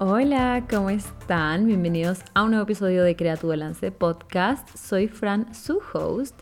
Hola, 0.00 0.64
¿cómo 0.70 0.90
están? 0.90 1.66
Bienvenidos 1.66 2.20
a 2.32 2.44
un 2.44 2.50
nuevo 2.50 2.62
episodio 2.62 3.02
de 3.02 3.16
Crea 3.16 3.36
tu 3.36 3.52
Podcast. 3.98 4.68
Soy 4.76 5.08
Fran, 5.08 5.52
su 5.52 5.80
host, 5.92 6.40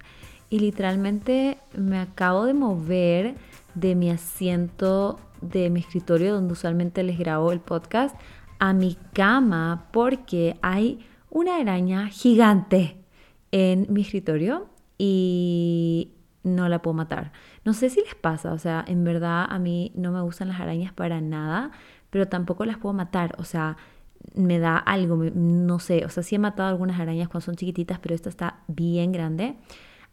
y 0.50 0.58
literalmente 0.58 1.56
me 1.74 1.98
acabo 1.98 2.44
de 2.44 2.52
mover 2.52 3.34
de 3.74 3.94
mi 3.94 4.10
asiento 4.10 5.18
de 5.40 5.70
mi 5.70 5.80
escritorio 5.80 6.34
donde 6.34 6.52
usualmente 6.52 7.02
les 7.02 7.18
grabo 7.18 7.50
el 7.50 7.60
podcast 7.60 8.14
a 8.58 8.74
mi 8.74 8.98
cama 9.14 9.88
porque 9.90 10.58
hay 10.60 11.06
una 11.30 11.56
araña 11.56 12.08
gigante 12.08 12.98
en 13.52 13.86
mi 13.88 14.02
escritorio 14.02 14.68
y 14.98 16.12
no 16.42 16.68
la 16.68 16.80
puedo 16.80 16.94
matar. 16.94 17.32
No 17.64 17.72
sé 17.72 17.90
si 17.90 18.00
les 18.00 18.14
pasa, 18.14 18.52
o 18.52 18.58
sea, 18.58 18.84
en 18.86 19.02
verdad 19.02 19.46
a 19.48 19.58
mí 19.58 19.92
no 19.94 20.12
me 20.12 20.20
gustan 20.20 20.48
las 20.48 20.60
arañas 20.60 20.92
para 20.92 21.20
nada, 21.20 21.72
pero 22.16 22.28
tampoco 22.28 22.64
las 22.64 22.78
puedo 22.78 22.94
matar, 22.94 23.34
o 23.36 23.44
sea, 23.44 23.76
me 24.34 24.58
da 24.58 24.78
algo, 24.78 25.18
no 25.34 25.78
sé, 25.78 26.06
o 26.06 26.08
sea, 26.08 26.22
sí 26.22 26.34
he 26.34 26.38
matado 26.38 26.70
algunas 26.70 26.98
arañas 26.98 27.28
cuando 27.28 27.44
son 27.44 27.56
chiquititas, 27.56 27.98
pero 27.98 28.14
esta 28.14 28.30
está 28.30 28.60
bien 28.68 29.12
grande. 29.12 29.56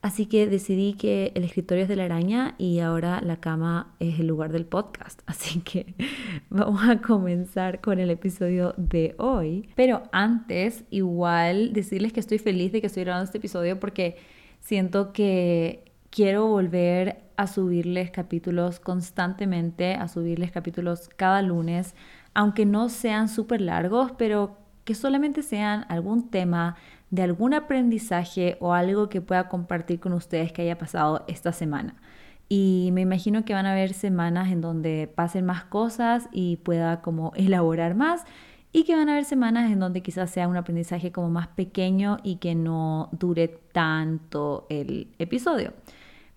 Así 0.01 0.25
que 0.25 0.45
decidí 0.47 0.95
que 0.95 1.31
el 1.33 1.45
escritorio 1.45 1.83
es 1.83 1.87
de 1.87 1.95
la 1.95 2.03
araña 2.03 2.55
y 2.57 2.79
ahora 2.79 3.21
la 3.21 3.37
cama 3.37 3.95
es 4.01 4.19
el 4.19 4.27
lugar 4.27 4.51
del 4.51 4.65
podcast. 4.65 5.21
Así 5.27 5.61
que 5.61 5.95
vamos 6.49 6.81
a 6.83 6.99
comenzar 6.99 7.79
con 7.79 8.01
el 8.01 8.09
episodio 8.09 8.73
de 8.75 9.15
hoy. 9.17 9.69
Pero 9.75 10.03
antes, 10.11 10.83
igual 10.89 11.71
decirles 11.71 12.11
que 12.11 12.19
estoy 12.19 12.37
feliz 12.37 12.73
de 12.73 12.81
que 12.81 12.87
estoy 12.87 13.05
grabando 13.05 13.23
este 13.23 13.37
episodio 13.37 13.79
porque 13.79 14.17
siento 14.59 15.13
que 15.13 15.92
quiero 16.13 16.45
volver 16.45 17.23
a 17.37 17.47
subirles 17.47 18.11
capítulos 18.11 18.79
constantemente, 18.79 19.95
a 19.95 20.07
subirles 20.07 20.51
capítulos 20.51 21.09
cada 21.15 21.41
lunes, 21.41 21.95
aunque 22.35 22.67
no 22.67 22.89
sean 22.89 23.27
súper 23.27 23.61
largos, 23.61 24.11
pero 24.15 24.55
que 24.83 24.93
solamente 24.93 25.41
sean 25.41 25.85
algún 25.89 26.29
tema 26.29 26.75
de 27.09 27.23
algún 27.23 27.55
aprendizaje 27.55 28.57
o 28.59 28.73
algo 28.73 29.09
que 29.09 29.21
pueda 29.21 29.49
compartir 29.49 29.99
con 29.99 30.13
ustedes 30.13 30.51
que 30.51 30.61
haya 30.61 30.77
pasado 30.77 31.25
esta 31.27 31.51
semana. 31.51 31.95
Y 32.47 32.91
me 32.93 33.01
imagino 33.01 33.43
que 33.43 33.55
van 33.55 33.65
a 33.65 33.71
haber 33.71 33.93
semanas 33.93 34.51
en 34.51 34.61
donde 34.61 35.11
pasen 35.15 35.45
más 35.45 35.63
cosas 35.63 36.29
y 36.31 36.57
pueda 36.57 37.01
como 37.01 37.31
elaborar 37.35 37.95
más 37.95 38.23
y 38.71 38.83
que 38.83 38.95
van 38.95 39.09
a 39.09 39.13
haber 39.13 39.25
semanas 39.25 39.71
en 39.71 39.79
donde 39.79 40.01
quizás 40.01 40.29
sea 40.29 40.47
un 40.47 40.57
aprendizaje 40.57 41.11
como 41.11 41.29
más 41.31 41.47
pequeño 41.47 42.17
y 42.23 42.35
que 42.35 42.53
no 42.53 43.09
dure 43.13 43.47
tanto 43.47 44.67
el 44.69 45.07
episodio. 45.17 45.73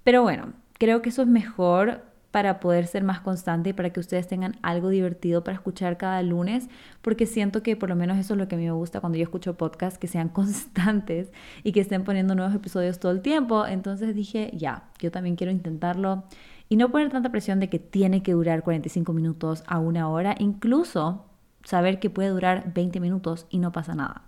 Pero 0.07 0.23
bueno, 0.23 0.53
creo 0.75 1.03
que 1.03 1.09
eso 1.09 1.23
es 1.23 1.27
mejor 1.27 2.05
para 2.31 2.61
poder 2.61 2.87
ser 2.87 3.03
más 3.03 3.19
constante 3.19 3.71
y 3.71 3.73
para 3.73 3.91
que 3.91 3.99
ustedes 3.99 4.29
tengan 4.29 4.55
algo 4.62 4.89
divertido 4.89 5.43
para 5.43 5.57
escuchar 5.57 5.97
cada 5.97 6.23
lunes, 6.23 6.69
porque 7.03 7.27
siento 7.27 7.65
que 7.65 7.75
por 7.75 7.89
lo 7.89 7.97
menos 7.97 8.17
eso 8.17 8.34
es 8.34 8.39
lo 8.39 8.47
que 8.47 8.55
a 8.55 8.59
mí 8.59 8.67
me 8.67 8.71
gusta 8.71 9.01
cuando 9.01 9.19
yo 9.19 9.25
escucho 9.25 9.57
podcasts, 9.57 9.99
que 9.99 10.07
sean 10.07 10.29
constantes 10.39 11.33
y 11.65 11.73
que 11.73 11.81
estén 11.81 12.05
poniendo 12.05 12.37
nuevos 12.37 12.55
episodios 12.55 13.01
todo 13.01 13.11
el 13.11 13.21
tiempo. 13.21 13.67
Entonces 13.67 14.15
dije, 14.15 14.53
ya, 14.55 14.84
yo 15.01 15.11
también 15.11 15.34
quiero 15.34 15.51
intentarlo 15.51 16.23
y 16.69 16.77
no 16.77 16.93
poner 16.93 17.11
tanta 17.11 17.33
presión 17.33 17.59
de 17.59 17.69
que 17.69 17.81
tiene 17.81 18.23
que 18.23 18.31
durar 18.31 18.62
45 18.62 19.12
minutos 19.12 19.65
a 19.67 19.81
una 19.81 20.09
hora, 20.09 20.37
incluso 20.39 21.25
saber 21.67 21.98
que 21.98 22.11
puede 22.11 22.28
durar 22.28 22.72
20 22.72 23.00
minutos 23.00 23.47
y 23.50 23.59
no 23.59 23.72
pasa 23.72 23.95
nada. 23.95 24.22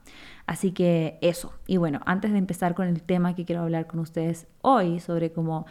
Así 0.47 0.73
que 0.73 1.19
eso. 1.23 1.55
Y 1.67 1.77
bueno, 1.77 2.01
antes 2.05 2.33
de 2.33 2.39
empezar 2.39 2.75
con 2.75 2.89
el 2.89 3.03
tema 3.03 3.35
que 3.35 3.45
quiero 3.45 3.63
hablar 3.63 3.87
con 3.87 4.01
ustedes 4.01 4.47
hoy 4.61 4.99
sobre 4.99 5.33
cómo 5.33 5.67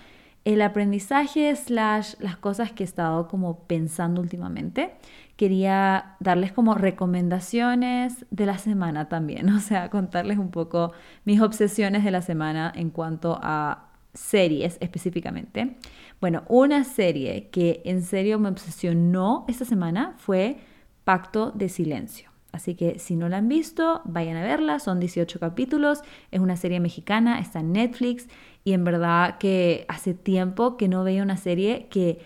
el 0.46 0.62
aprendizaje 0.62 1.54
slash 1.58 2.14
las 2.20 2.38
cosas 2.38 2.72
que 2.72 2.84
he 2.84 2.86
estado 2.86 3.28
como 3.28 3.66
pensando 3.66 4.22
últimamente. 4.22 4.96
Quería 5.36 6.16
darles 6.22 6.54
como 6.54 6.74
recomendaciones 6.74 8.26
de 8.32 8.46
la 8.46 8.58
semana 8.58 9.10
también, 9.10 9.50
o 9.54 9.60
sea, 9.60 9.90
contarles 9.90 10.38
un 10.38 10.50
poco 10.50 10.94
mis 11.26 11.42
obsesiones 11.42 12.06
de 12.06 12.12
la 12.12 12.22
semana 12.22 12.72
en 12.74 12.92
cuanto 12.92 13.38
a 13.44 13.90
series 14.14 14.78
específicamente. 14.80 15.76
Bueno, 16.22 16.44
una 16.48 16.86
serie 16.86 17.50
que 17.50 17.82
en 17.84 18.02
serio 18.02 18.40
me 18.40 18.48
obsesionó 18.48 19.44
esta 19.50 19.66
semana 19.66 20.16
fue 20.18 20.60
Pacto 21.08 21.52
de 21.56 21.70
Silencio. 21.70 22.32
Así 22.52 22.76
que 22.76 23.00
si 23.00 23.16
no 23.16 23.30
la 23.30 23.38
han 23.38 23.48
visto, 23.48 24.02
vayan 24.04 24.36
a 24.36 24.44
verla. 24.44 24.80
Son 24.80 25.00
18 25.00 25.40
capítulos. 25.40 26.02
Es 26.32 26.42
una 26.42 26.58
serie 26.58 26.82
mexicana, 26.82 27.40
está 27.40 27.62
en 27.62 27.72
Netflix 27.72 28.28
y 28.66 28.74
en 28.74 28.84
verdad 28.84 29.38
que 29.38 29.86
hace 29.88 30.14
tiempo 30.14 30.76
que 30.76 30.90
no 30.90 31.06
veía 31.06 31.24
una 31.24 31.38
serie 31.38 31.88
que 31.90 32.20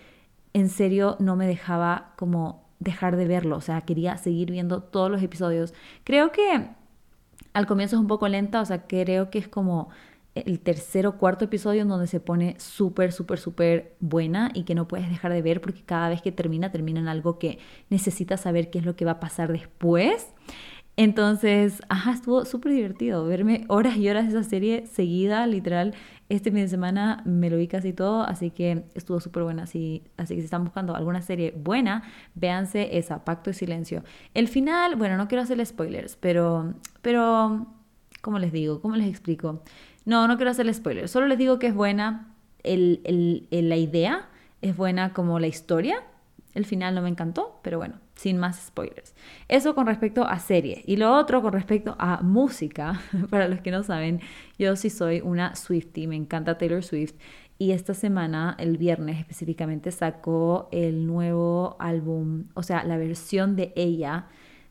en 0.52 0.68
serio 0.68 1.14
no 1.20 1.36
me 1.36 1.46
dejaba 1.46 2.12
como 2.16 2.64
dejar 2.80 3.14
de 3.14 3.28
verlo, 3.28 3.56
o 3.56 3.60
sea, 3.60 3.82
quería 3.82 4.16
seguir 4.16 4.50
viendo 4.50 4.82
todos 4.82 5.12
los 5.12 5.22
episodios. 5.22 5.74
Creo 6.02 6.32
que 6.32 6.70
al 7.52 7.66
comienzo 7.68 7.94
es 7.94 8.00
un 8.00 8.08
poco 8.08 8.26
lenta, 8.26 8.60
o 8.60 8.64
sea, 8.64 8.88
creo 8.88 9.30
que 9.30 9.38
es 9.38 9.46
como 9.46 9.90
el 10.34 10.60
tercer 10.60 11.06
o 11.06 11.18
cuarto 11.18 11.44
episodio 11.44 11.82
en 11.82 11.88
donde 11.88 12.06
se 12.06 12.20
pone 12.20 12.56
súper, 12.58 13.12
súper, 13.12 13.38
súper 13.38 13.96
buena 14.00 14.50
y 14.54 14.64
que 14.64 14.74
no 14.74 14.88
puedes 14.88 15.08
dejar 15.10 15.32
de 15.32 15.42
ver 15.42 15.60
porque 15.60 15.82
cada 15.82 16.08
vez 16.08 16.22
que 16.22 16.32
termina, 16.32 16.72
termina 16.72 17.00
en 17.00 17.08
algo 17.08 17.38
que 17.38 17.58
necesitas 17.90 18.40
saber 18.40 18.70
qué 18.70 18.78
es 18.78 18.86
lo 18.86 18.96
que 18.96 19.04
va 19.04 19.12
a 19.12 19.20
pasar 19.20 19.52
después. 19.52 20.32
Entonces, 20.96 21.82
ajá, 21.88 22.12
estuvo 22.12 22.44
súper 22.44 22.72
divertido 22.72 23.24
verme 23.24 23.64
horas 23.68 23.96
y 23.96 24.08
horas 24.08 24.24
de 24.30 24.38
esa 24.38 24.48
serie 24.48 24.86
seguida, 24.86 25.46
literal. 25.46 25.94
Este 26.28 26.50
fin 26.50 26.60
de 26.60 26.68
semana 26.68 27.22
me 27.24 27.48
lo 27.48 27.56
vi 27.56 27.66
casi 27.66 27.92
todo, 27.94 28.22
así 28.22 28.50
que 28.50 28.84
estuvo 28.94 29.18
súper 29.18 29.42
buena. 29.42 29.62
Así, 29.62 30.02
así 30.18 30.34
que 30.34 30.42
si 30.42 30.44
están 30.44 30.64
buscando 30.64 30.94
alguna 30.94 31.22
serie 31.22 31.52
buena, 31.56 32.02
véanse 32.34 32.98
esa, 32.98 33.24
Pacto 33.24 33.50
de 33.50 33.54
Silencio. 33.54 34.04
El 34.34 34.48
final, 34.48 34.96
bueno, 34.96 35.16
no 35.16 35.28
quiero 35.28 35.42
hacerle 35.42 35.64
spoilers, 35.64 36.16
pero, 36.16 36.74
pero, 37.00 37.66
¿cómo 38.20 38.38
les 38.38 38.52
digo? 38.52 38.80
¿Cómo 38.82 38.96
les 38.96 39.08
explico? 39.08 39.62
No, 40.04 40.26
no 40.26 40.36
quiero 40.36 40.50
hacerle 40.50 40.74
spoilers, 40.74 41.10
solo 41.10 41.26
les 41.26 41.38
digo 41.38 41.58
que 41.58 41.68
es 41.68 41.74
buena 41.74 42.32
el, 42.62 43.00
el, 43.50 43.68
la 43.68 43.76
idea, 43.76 44.28
es 44.60 44.76
buena 44.76 45.12
como 45.12 45.38
la 45.38 45.46
historia. 45.46 46.02
El 46.54 46.66
final 46.66 46.94
no 46.94 47.00
me 47.00 47.08
encantó, 47.08 47.60
pero 47.62 47.78
bueno, 47.78 47.94
sin 48.14 48.36
más 48.36 48.66
spoilers. 48.66 49.14
Eso 49.48 49.74
con 49.74 49.86
respecto 49.86 50.24
a 50.26 50.38
serie. 50.38 50.82
Y 50.86 50.96
lo 50.96 51.14
otro 51.16 51.40
con 51.40 51.52
respecto 51.52 51.96
a 51.98 52.20
música. 52.22 53.00
Para 53.30 53.48
los 53.48 53.60
que 53.60 53.70
no 53.70 53.82
saben, 53.82 54.20
yo 54.58 54.76
sí 54.76 54.90
soy 54.90 55.22
una 55.22 55.56
Swiftie, 55.56 56.06
me 56.06 56.16
encanta 56.16 56.58
Taylor 56.58 56.82
Swift. 56.82 57.14
Y 57.58 57.72
esta 57.72 57.94
semana, 57.94 58.54
el 58.58 58.76
viernes 58.76 59.18
específicamente, 59.18 59.92
sacó 59.92 60.68
el 60.72 61.06
nuevo 61.06 61.76
álbum, 61.78 62.48
o 62.54 62.62
sea, 62.62 62.84
la 62.84 62.96
versión 62.96 63.56
de 63.56 63.72
ella 63.76 64.26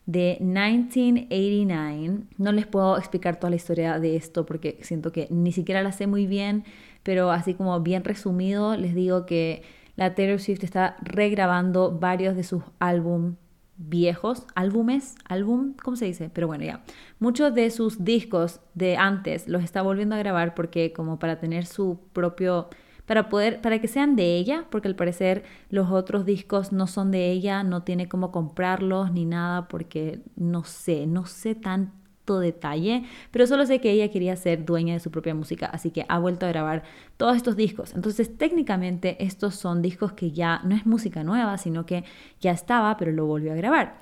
de 0.06 0.38
1989. 0.40 2.24
No 2.38 2.52
les 2.52 2.66
puedo 2.66 2.98
explicar 2.98 3.36
toda 3.36 3.50
la 3.50 3.56
historia 3.56 3.98
de 3.98 4.16
esto 4.16 4.46
porque 4.46 4.78
siento 4.82 5.12
que 5.12 5.28
ni 5.30 5.52
siquiera 5.52 5.82
la 5.82 5.92
sé 5.92 6.06
muy 6.06 6.26
bien, 6.26 6.64
pero 7.02 7.30
así 7.30 7.54
como 7.54 7.80
bien 7.80 8.04
resumido, 8.04 8.76
les 8.76 8.94
digo 8.94 9.26
que 9.26 9.62
la 9.96 10.14
Taylor 10.14 10.40
Swift 10.40 10.64
está 10.64 10.96
regrabando 11.02 11.98
varios 11.98 12.36
de 12.36 12.44
sus 12.44 12.62
álbumes 12.78 13.34
viejos, 13.76 14.46
álbumes, 14.54 15.14
álbum, 15.28 15.74
¿cómo 15.82 15.96
se 15.96 16.06
dice? 16.06 16.30
Pero 16.32 16.46
bueno, 16.46 16.64
ya. 16.64 16.82
Muchos 17.18 17.54
de 17.54 17.70
sus 17.70 18.04
discos 18.04 18.60
de 18.74 18.96
antes 18.96 19.48
los 19.48 19.64
está 19.64 19.82
volviendo 19.82 20.14
a 20.14 20.18
grabar 20.18 20.54
porque 20.54 20.92
como 20.92 21.18
para 21.18 21.38
tener 21.38 21.66
su 21.66 21.98
propio 22.12 22.68
para 23.06 23.28
poder 23.28 23.60
para 23.60 23.80
que 23.80 23.88
sean 23.88 24.16
de 24.16 24.36
ella, 24.36 24.66
porque 24.70 24.88
al 24.88 24.96
parecer 24.96 25.44
los 25.70 25.90
otros 25.90 26.24
discos 26.24 26.72
no 26.72 26.86
son 26.86 27.10
de 27.10 27.30
ella, 27.30 27.62
no 27.62 27.82
tiene 27.82 28.08
cómo 28.08 28.30
comprarlos 28.32 29.12
ni 29.12 29.24
nada 29.24 29.68
porque 29.68 30.20
no 30.36 30.64
sé, 30.64 31.06
no 31.06 31.26
sé 31.26 31.54
tan 31.54 32.02
detalle, 32.40 33.04
pero 33.30 33.46
solo 33.46 33.66
sé 33.66 33.80
que 33.80 33.90
ella 33.90 34.10
quería 34.10 34.36
ser 34.36 34.64
dueña 34.64 34.94
de 34.94 35.00
su 35.00 35.10
propia 35.10 35.34
música, 35.34 35.66
así 35.66 35.90
que 35.90 36.06
ha 36.08 36.18
vuelto 36.18 36.46
a 36.46 36.50
grabar 36.50 36.82
todos 37.16 37.36
estos 37.36 37.56
discos. 37.56 37.94
Entonces, 37.94 38.36
técnicamente 38.36 39.22
estos 39.24 39.54
son 39.56 39.82
discos 39.82 40.12
que 40.12 40.30
ya 40.30 40.60
no 40.64 40.74
es 40.74 40.86
música 40.86 41.24
nueva, 41.24 41.58
sino 41.58 41.84
que 41.86 42.04
ya 42.40 42.52
estaba, 42.52 42.96
pero 42.96 43.12
lo 43.12 43.26
volvió 43.26 43.52
a 43.52 43.56
grabar. 43.56 43.98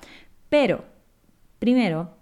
Pero, 0.49 0.85
primero, 1.59 2.15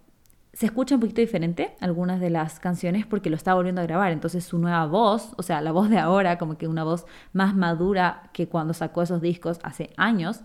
se 0.54 0.66
escucha 0.66 0.96
un 0.96 1.02
poquito 1.02 1.22
diferente 1.22 1.76
algunas 1.80 2.20
de 2.20 2.30
las 2.30 2.60
canciones 2.60 3.06
porque 3.06 3.30
lo 3.30 3.36
está 3.36 3.54
volviendo 3.54 3.82
a 3.82 3.84
grabar. 3.86 4.12
Entonces 4.12 4.44
su 4.44 4.58
nueva 4.58 4.86
voz, 4.88 5.34
o 5.38 5.44
sea, 5.44 5.62
la 5.62 5.72
voz 5.72 5.90
de 5.90 6.00
ahora, 6.00 6.38
como 6.38 6.58
que 6.58 6.68
una 6.68 6.84
voz 6.84 7.06
más 7.34 7.56
madura 7.56 8.30
que 8.34 8.48
cuando 8.48 8.74
sacó 8.74 9.02
esos 9.04 9.22
discos 9.22 9.60
hace 9.64 9.92
años, 9.98 10.42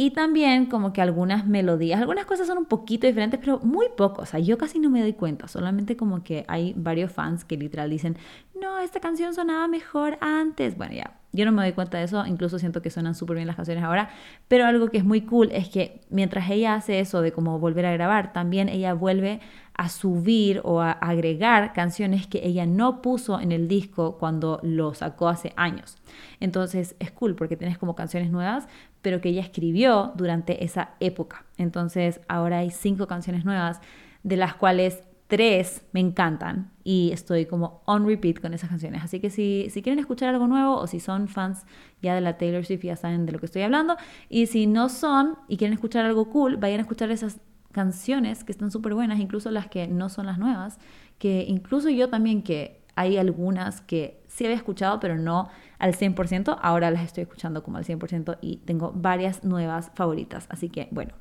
y 0.00 0.12
también 0.12 0.66
como 0.66 0.92
que 0.92 1.02
algunas 1.02 1.44
melodías, 1.48 2.00
algunas 2.00 2.24
cosas 2.24 2.46
son 2.46 2.56
un 2.56 2.66
poquito 2.66 3.08
diferentes, 3.08 3.40
pero 3.40 3.58
muy 3.58 3.88
poco. 3.96 4.22
O 4.22 4.26
sea, 4.26 4.38
yo 4.38 4.56
casi 4.56 4.78
no 4.78 4.90
me 4.90 5.00
doy 5.00 5.12
cuenta. 5.12 5.48
Solamente 5.48 5.96
como 5.96 6.22
que 6.22 6.44
hay 6.46 6.72
varios 6.76 7.10
fans 7.10 7.44
que 7.44 7.56
literal 7.56 7.90
dicen, 7.90 8.16
no, 8.60 8.78
esta 8.78 9.00
canción 9.00 9.34
sonaba 9.34 9.66
mejor 9.66 10.16
antes. 10.20 10.76
Bueno, 10.76 10.94
ya, 10.94 11.18
yo 11.32 11.44
no 11.44 11.50
me 11.50 11.62
doy 11.62 11.72
cuenta 11.72 11.98
de 11.98 12.04
eso, 12.04 12.24
incluso 12.26 12.60
siento 12.60 12.80
que 12.80 12.90
suenan 12.90 13.16
súper 13.16 13.36
bien 13.36 13.48
las 13.48 13.56
canciones 13.56 13.82
ahora, 13.82 14.08
pero 14.46 14.66
algo 14.66 14.88
que 14.88 14.98
es 14.98 15.04
muy 15.04 15.22
cool 15.22 15.50
es 15.50 15.68
que 15.68 16.00
mientras 16.10 16.48
ella 16.48 16.74
hace 16.74 17.00
eso 17.00 17.20
de 17.20 17.32
como 17.32 17.58
volver 17.58 17.84
a 17.84 17.92
grabar, 17.92 18.32
también 18.32 18.68
ella 18.68 18.94
vuelve 18.94 19.40
a 19.74 19.88
subir 19.88 20.60
o 20.64 20.80
a 20.80 20.90
agregar 20.90 21.72
canciones 21.72 22.26
que 22.26 22.44
ella 22.44 22.66
no 22.66 23.00
puso 23.00 23.38
en 23.40 23.52
el 23.52 23.68
disco 23.68 24.18
cuando 24.18 24.58
lo 24.64 24.92
sacó 24.92 25.28
hace 25.28 25.52
años. 25.56 25.96
Entonces 26.40 26.96
es 26.98 27.12
cool 27.12 27.36
porque 27.36 27.56
tienes 27.56 27.78
como 27.78 27.94
canciones 27.94 28.30
nuevas, 28.32 28.66
pero 29.08 29.22
que 29.22 29.30
ella 29.30 29.40
escribió 29.40 30.12
durante 30.16 30.66
esa 30.66 30.90
época. 31.00 31.46
Entonces 31.56 32.20
ahora 32.28 32.58
hay 32.58 32.68
cinco 32.68 33.06
canciones 33.06 33.46
nuevas, 33.46 33.80
de 34.22 34.36
las 34.36 34.54
cuales 34.54 35.02
tres 35.28 35.82
me 35.92 36.00
encantan 36.00 36.72
y 36.84 37.08
estoy 37.10 37.46
como 37.46 37.80
on 37.86 38.06
repeat 38.06 38.38
con 38.38 38.52
esas 38.52 38.68
canciones. 38.68 39.02
Así 39.02 39.18
que 39.18 39.30
si, 39.30 39.68
si 39.70 39.80
quieren 39.80 39.98
escuchar 39.98 40.28
algo 40.28 40.46
nuevo 40.46 40.76
o 40.76 40.86
si 40.86 41.00
son 41.00 41.26
fans 41.26 41.64
ya 42.02 42.14
de 42.14 42.20
la 42.20 42.36
Taylor 42.36 42.66
Swift 42.66 42.82
ya 42.82 42.96
saben 42.96 43.24
de 43.24 43.32
lo 43.32 43.38
que 43.38 43.46
estoy 43.46 43.62
hablando. 43.62 43.96
Y 44.28 44.44
si 44.44 44.66
no 44.66 44.90
son 44.90 45.38
y 45.48 45.56
quieren 45.56 45.72
escuchar 45.72 46.04
algo 46.04 46.28
cool, 46.28 46.58
vayan 46.58 46.80
a 46.80 46.82
escuchar 46.82 47.10
esas 47.10 47.40
canciones 47.72 48.44
que 48.44 48.52
están 48.52 48.70
súper 48.70 48.92
buenas, 48.92 49.20
incluso 49.20 49.50
las 49.50 49.68
que 49.68 49.88
no 49.88 50.10
son 50.10 50.26
las 50.26 50.36
nuevas, 50.36 50.78
que 51.18 51.46
incluso 51.48 51.88
yo 51.88 52.10
también 52.10 52.42
que 52.42 52.82
hay 52.94 53.16
algunas 53.16 53.80
que 53.80 54.22
sí 54.26 54.44
había 54.44 54.58
escuchado, 54.58 55.00
pero 55.00 55.16
no 55.16 55.48
al 55.78 55.94
100%, 55.94 56.58
ahora 56.60 56.90
las 56.90 57.04
estoy 57.04 57.22
escuchando 57.22 57.62
como 57.62 57.78
al 57.78 57.84
100% 57.84 58.38
y 58.40 58.58
tengo 58.58 58.92
varias 58.94 59.44
nuevas 59.44 59.90
favoritas. 59.94 60.46
Así 60.50 60.68
que 60.68 60.88
bueno, 60.90 61.12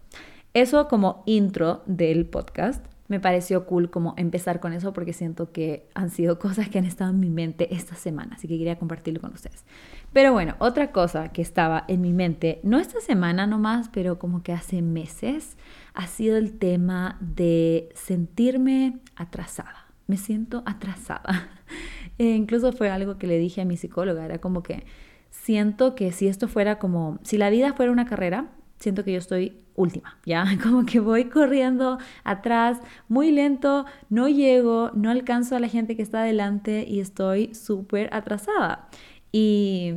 eso 0.54 0.88
como 0.88 1.24
intro 1.26 1.84
del 1.86 2.26
podcast. 2.26 2.86
Me 3.10 3.22
pareció 3.22 3.66
cool 3.66 3.90
como 3.90 4.16
empezar 4.18 4.60
con 4.60 4.74
eso 4.74 4.92
porque 4.92 5.14
siento 5.14 5.52
que 5.54 5.88
han 5.94 6.10
sido 6.10 6.40
cosas 6.40 6.68
que 6.70 6.78
han 6.78 6.86
estado 6.86 7.12
en 7.12 7.20
mi 7.20 7.30
mente 7.30 7.74
esta 7.74 7.96
semana, 7.96 8.36
así 8.36 8.48
que 8.48 8.58
quería 8.58 8.78
compartirlo 8.78 9.22
con 9.22 9.34
ustedes. 9.34 9.64
Pero 10.12 10.34
bueno, 10.34 10.56
otra 10.60 10.92
cosa 10.92 11.30
que 11.30 11.42
estaba 11.42 11.86
en 11.88 12.02
mi 12.02 12.12
mente, 12.12 12.60
no 12.64 12.80
esta 12.80 13.00
semana 13.00 13.48
nomás, 13.48 13.90
pero 13.90 14.20
como 14.20 14.44
que 14.44 14.52
hace 14.52 14.82
meses, 14.82 15.58
ha 15.94 16.08
sido 16.08 16.38
el 16.38 16.58
tema 16.58 17.18
de 17.22 17.90
sentirme 17.94 19.00
atrasada. 19.16 19.87
Me 20.08 20.18
siento 20.18 20.64
atrasada. 20.66 21.50
e 22.18 22.26
incluso 22.36 22.72
fue 22.72 22.90
algo 22.90 23.18
que 23.18 23.28
le 23.28 23.38
dije 23.38 23.62
a 23.62 23.66
mi 23.66 23.78
psicóloga, 23.78 24.26
era 24.26 24.40
como 24.40 24.64
que 24.64 24.86
siento 25.30 25.96
que 25.96 26.12
si 26.12 26.28
esto 26.28 26.48
fuera 26.48 26.80
como, 26.80 27.20
si 27.24 27.38
la 27.38 27.50
vida 27.50 27.74
fuera 27.74 27.92
una 27.92 28.06
carrera, 28.06 28.50
siento 28.80 29.04
que 29.04 29.14
yo 29.14 29.20
estoy 29.20 29.58
última, 29.76 30.18
¿ya? 30.26 30.46
Como 30.64 30.86
que 30.86 31.00
voy 31.00 31.26
corriendo 31.26 32.00
atrás, 32.24 32.80
muy 33.08 33.32
lento, 33.32 33.86
no 34.10 34.28
llego, 34.28 34.92
no 34.94 35.10
alcanzo 35.10 35.56
a 35.56 35.60
la 35.60 35.70
gente 35.70 35.96
que 35.96 36.02
está 36.02 36.22
adelante 36.22 36.86
y 36.88 37.00
estoy 37.00 37.54
súper 37.54 38.10
atrasada. 38.12 38.90
Y 39.32 39.94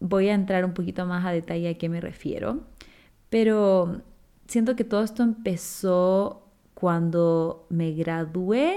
voy 0.00 0.28
a 0.28 0.34
entrar 0.34 0.64
un 0.64 0.72
poquito 0.72 1.04
más 1.06 1.26
a 1.26 1.32
detalle 1.32 1.68
a 1.68 1.74
qué 1.74 1.88
me 1.88 2.00
refiero, 2.00 2.60
pero 3.28 4.02
siento 4.46 4.76
que 4.76 4.84
todo 4.84 5.02
esto 5.02 5.22
empezó 5.22 6.46
cuando 6.74 7.66
me 7.68 7.92
gradué, 7.92 8.76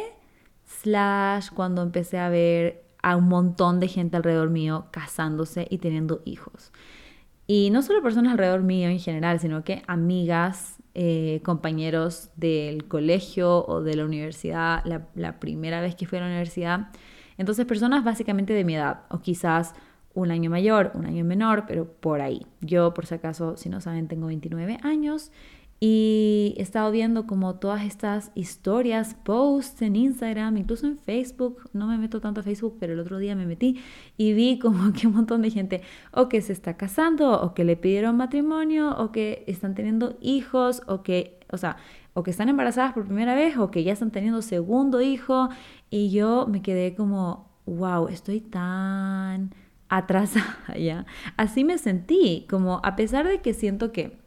slash, 0.70 1.50
cuando 1.50 1.82
empecé 1.82 2.20
a 2.20 2.30
ver 2.30 2.84
a 3.02 3.16
un 3.16 3.28
montón 3.28 3.80
de 3.80 3.88
gente 3.88 4.18
alrededor 4.18 4.50
mío 4.50 4.88
casándose 4.92 5.68
y 5.70 5.80
teniendo 5.80 6.22
hijos. 6.26 6.72
Y 7.48 7.72
no 7.72 7.82
solo 7.82 8.04
personas 8.04 8.34
alrededor 8.34 8.62
mío 8.62 8.90
en 8.90 9.00
general, 9.00 9.40
sino 9.40 9.64
que 9.64 9.82
amigas, 9.88 10.78
eh, 10.94 11.42
compañeros 11.44 12.30
del 12.36 12.88
colegio 12.88 13.66
o 13.66 13.82
de 13.82 13.96
la 13.96 14.06
universidad, 14.06 14.84
la, 14.86 15.08
la 15.16 15.40
primera 15.40 15.82
vez 15.82 15.96
que 15.96 16.06
fui 16.06 16.20
a 16.20 16.22
la 16.22 16.28
universidad. 16.28 16.90
Entonces 17.38 17.66
personas 17.66 18.04
básicamente 18.04 18.54
de 18.54 18.64
mi 18.64 18.76
edad, 18.76 19.02
o 19.10 19.20
quizás 19.20 19.74
un 20.14 20.32
año 20.32 20.50
mayor, 20.50 20.92
un 20.94 21.06
año 21.06 21.24
menor, 21.24 21.66
pero 21.68 21.86
por 21.86 22.22
ahí. 22.22 22.46
Yo, 22.62 22.94
por 22.94 23.06
si 23.06 23.16
acaso, 23.16 23.58
si 23.58 23.70
no 23.70 23.82
saben, 23.82 24.08
tengo 24.08 24.28
29 24.28 24.80
años 24.84 25.32
y 25.82 26.56
he 26.58 26.62
estado 26.62 26.92
viendo 26.92 27.26
como 27.26 27.56
todas 27.56 27.86
estas 27.86 28.32
historias, 28.36 29.14
posts 29.14 29.82
en 29.82 29.96
Instagram, 29.96 30.58
incluso 30.58 30.86
en 30.86 30.98
Facebook. 30.98 31.70
No 31.72 31.88
me 31.88 31.98
meto 31.98 32.20
tanto 32.20 32.42
a 32.42 32.44
Facebook, 32.44 32.76
pero 32.80 32.94
el 32.94 33.00
otro 33.00 33.18
día 33.18 33.34
me 33.34 33.46
metí 33.46 33.80
y 34.18 34.34
vi 34.34 34.60
como 34.62 34.92
que 34.92 35.08
un 35.08 35.14
montón 35.14 35.42
de 35.42 35.52
gente 35.52 35.82
o 36.12 36.28
que 36.28 36.42
se 36.42 36.52
está 36.52 36.76
casando, 36.76 37.42
o 37.42 37.54
que 37.54 37.64
le 37.64 37.78
pidieron 37.78 38.18
matrimonio, 38.18 38.92
o 38.98 39.14
que 39.14 39.46
están 39.48 39.74
teniendo 39.74 40.18
hijos, 40.20 40.82
o 40.86 41.02
que, 41.02 41.40
o 41.50 41.58
sea, 41.58 41.78
o 42.14 42.24
que 42.24 42.32
están 42.32 42.50
embarazadas 42.50 42.92
por 42.92 43.06
primera 43.06 43.34
vez, 43.34 43.58
o 43.58 43.72
que 43.72 43.84
ya 43.84 43.94
están 43.94 44.12
teniendo 44.12 44.42
segundo 44.42 45.02
hijo. 45.02 45.48
Y 45.90 46.10
yo 46.12 46.46
me 46.48 46.62
quedé 46.62 46.94
como, 46.94 47.50
wow, 47.66 48.10
estoy 48.10 48.42
tan 48.42 49.56
atrasada 49.88 50.58
ya. 50.78 51.06
Así 51.38 51.64
me 51.64 51.78
sentí, 51.78 52.46
como 52.50 52.82
a 52.84 52.98
pesar 52.98 53.26
de 53.26 53.40
que 53.40 53.54
siento 53.54 53.94
que 53.94 54.20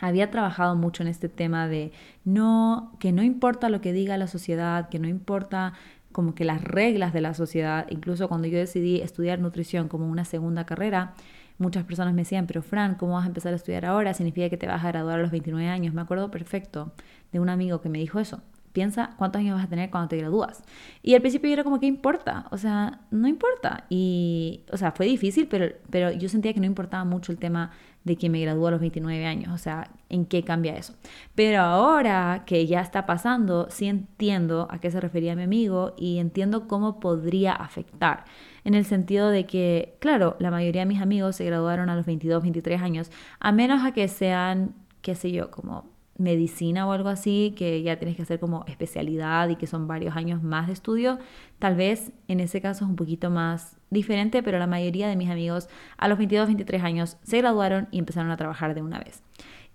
había 0.00 0.30
trabajado 0.30 0.76
mucho 0.76 1.02
en 1.02 1.08
este 1.08 1.28
tema 1.28 1.68
de 1.68 1.92
no, 2.24 2.92
que 2.98 3.12
no 3.12 3.22
importa 3.22 3.68
lo 3.68 3.80
que 3.80 3.92
diga 3.92 4.16
la 4.16 4.26
sociedad, 4.26 4.88
que 4.88 4.98
no 4.98 5.08
importa 5.08 5.74
como 6.12 6.34
que 6.34 6.44
las 6.44 6.62
reglas 6.62 7.12
de 7.12 7.20
la 7.20 7.34
sociedad, 7.34 7.86
incluso 7.90 8.28
cuando 8.28 8.46
yo 8.46 8.58
decidí 8.58 9.00
estudiar 9.00 9.40
nutrición 9.40 9.88
como 9.88 10.08
una 10.08 10.24
segunda 10.24 10.64
carrera, 10.64 11.14
muchas 11.58 11.84
personas 11.84 12.14
me 12.14 12.22
decían, 12.22 12.46
pero 12.46 12.62
Fran, 12.62 12.94
¿cómo 12.94 13.14
vas 13.14 13.24
a 13.24 13.28
empezar 13.28 13.52
a 13.52 13.56
estudiar 13.56 13.84
ahora? 13.84 14.14
Significa 14.14 14.48
que 14.48 14.56
te 14.56 14.66
vas 14.66 14.84
a 14.84 14.88
graduar 14.88 15.18
a 15.18 15.22
los 15.22 15.30
29 15.30 15.68
años. 15.68 15.94
Me 15.94 16.02
acuerdo 16.02 16.30
perfecto 16.30 16.92
de 17.32 17.40
un 17.40 17.48
amigo 17.48 17.80
que 17.80 17.88
me 17.88 17.98
dijo 17.98 18.20
eso. 18.20 18.42
Piensa 18.74 19.14
cuántos 19.16 19.38
años 19.38 19.54
vas 19.54 19.66
a 19.66 19.68
tener 19.68 19.88
cuando 19.88 20.08
te 20.08 20.16
gradúas. 20.16 20.64
Y 21.00 21.14
al 21.14 21.20
principio 21.20 21.48
yo 21.48 21.54
era 21.54 21.62
como, 21.62 21.78
¿qué 21.78 21.86
importa? 21.86 22.48
O 22.50 22.58
sea, 22.58 23.02
no 23.12 23.28
importa. 23.28 23.84
Y, 23.88 24.64
o 24.72 24.76
sea, 24.76 24.90
fue 24.90 25.06
difícil, 25.06 25.46
pero, 25.46 25.74
pero 25.90 26.10
yo 26.10 26.28
sentía 26.28 26.52
que 26.52 26.58
no 26.58 26.66
importaba 26.66 27.04
mucho 27.04 27.30
el 27.30 27.38
tema 27.38 27.70
de 28.02 28.16
que 28.16 28.28
me 28.28 28.40
graduó 28.40 28.66
a 28.66 28.70
los 28.72 28.80
29 28.80 29.24
años, 29.24 29.52
o 29.52 29.58
sea, 29.58 29.90
¿en 30.10 30.26
qué 30.26 30.44
cambia 30.44 30.76
eso? 30.76 30.94
Pero 31.36 31.60
ahora 31.60 32.42
que 32.46 32.66
ya 32.66 32.80
está 32.80 33.06
pasando, 33.06 33.68
sí 33.70 33.86
entiendo 33.86 34.68
a 34.70 34.78
qué 34.78 34.90
se 34.90 35.00
refería 35.00 35.34
mi 35.34 35.44
amigo 35.44 35.94
y 35.96 36.18
entiendo 36.18 36.68
cómo 36.68 37.00
podría 37.00 37.52
afectar, 37.52 38.24
en 38.64 38.74
el 38.74 38.84
sentido 38.84 39.30
de 39.30 39.46
que, 39.46 39.96
claro, 40.00 40.36
la 40.38 40.50
mayoría 40.50 40.82
de 40.82 40.86
mis 40.86 41.00
amigos 41.00 41.36
se 41.36 41.44
graduaron 41.44 41.88
a 41.88 41.96
los 41.96 42.06
22, 42.06 42.42
23 42.42 42.82
años, 42.82 43.10
a 43.40 43.52
menos 43.52 43.84
a 43.84 43.92
que 43.92 44.08
sean, 44.08 44.74
qué 45.00 45.14
sé 45.14 45.32
yo, 45.32 45.50
como 45.50 45.93
medicina 46.16 46.86
o 46.86 46.92
algo 46.92 47.08
así, 47.08 47.54
que 47.56 47.82
ya 47.82 47.96
tienes 47.96 48.16
que 48.16 48.22
hacer 48.22 48.38
como 48.38 48.64
especialidad 48.66 49.48
y 49.48 49.56
que 49.56 49.66
son 49.66 49.88
varios 49.88 50.16
años 50.16 50.42
más 50.42 50.68
de 50.68 50.72
estudio, 50.72 51.18
tal 51.58 51.74
vez 51.74 52.12
en 52.28 52.40
ese 52.40 52.60
caso 52.60 52.84
es 52.84 52.90
un 52.90 52.96
poquito 52.96 53.30
más 53.30 53.76
diferente, 53.90 54.42
pero 54.42 54.58
la 54.58 54.66
mayoría 54.66 55.08
de 55.08 55.16
mis 55.16 55.30
amigos 55.30 55.68
a 55.96 56.08
los 56.08 56.18
22, 56.18 56.46
23 56.46 56.82
años 56.82 57.16
se 57.22 57.38
graduaron 57.38 57.88
y 57.90 57.98
empezaron 57.98 58.30
a 58.30 58.36
trabajar 58.36 58.74
de 58.74 58.82
una 58.82 58.98
vez. 58.98 59.22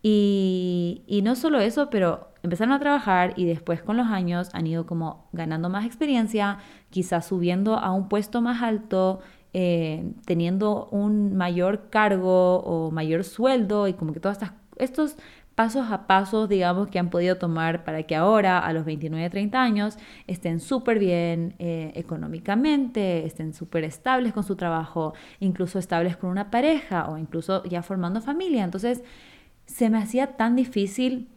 Y, 0.02 1.04
y 1.08 1.22
no 1.24 1.36
solo 1.36 1.60
eso, 1.60 1.90
pero 1.90 2.30
empezaron 2.42 2.74
a 2.74 2.80
trabajar 2.80 3.34
y 3.36 3.46
después 3.46 3.82
con 3.82 3.98
los 3.98 4.08
años 4.08 4.50
han 4.54 4.66
ido 4.66 4.86
como 4.86 5.28
ganando 5.34 5.70
más 5.70 5.86
experiencia, 5.86 6.60
quizás 6.90 7.28
subiendo 7.28 7.78
a 7.78 7.92
un 7.92 8.08
puesto 8.08 8.42
más 8.42 8.64
alto, 8.64 9.20
eh, 9.54 10.14
teniendo 10.26 10.88
un 10.92 11.36
mayor 11.36 11.90
cargo 11.90 12.60
o 12.60 12.92
mayor 12.92 13.26
sueldo 13.26 13.88
y 13.88 13.94
como 13.94 14.14
que 14.14 14.20
todas 14.20 14.38
estas 14.38 14.54
estos 14.80 15.18
pasos 15.60 15.92
a 15.92 16.08
pasos, 16.08 16.48
digamos, 16.48 16.88
que 16.88 17.00
han 17.00 17.10
podido 17.10 17.36
tomar 17.36 17.84
para 17.84 18.04
que 18.04 18.16
ahora, 18.16 18.60
a 18.60 18.72
los 18.72 18.86
29, 18.86 19.30
30 19.30 19.62
años, 19.62 19.98
estén 20.26 20.62
súper 20.62 21.00
bien 21.00 21.54
eh, 21.60 21.92
económicamente, 21.96 23.26
estén 23.26 23.54
súper 23.54 23.84
estables 23.84 24.32
con 24.32 24.46
su 24.46 24.56
trabajo, 24.56 25.14
incluso 25.42 25.78
estables 25.78 26.16
con 26.16 26.30
una 26.30 26.50
pareja 26.50 27.10
o 27.10 27.18
incluso 27.18 27.62
ya 27.66 27.84
formando 27.84 28.22
familia. 28.22 28.64
Entonces, 28.64 29.04
se 29.66 29.90
me 29.90 29.98
hacía 29.98 30.38
tan 30.38 30.56
difícil 30.56 31.28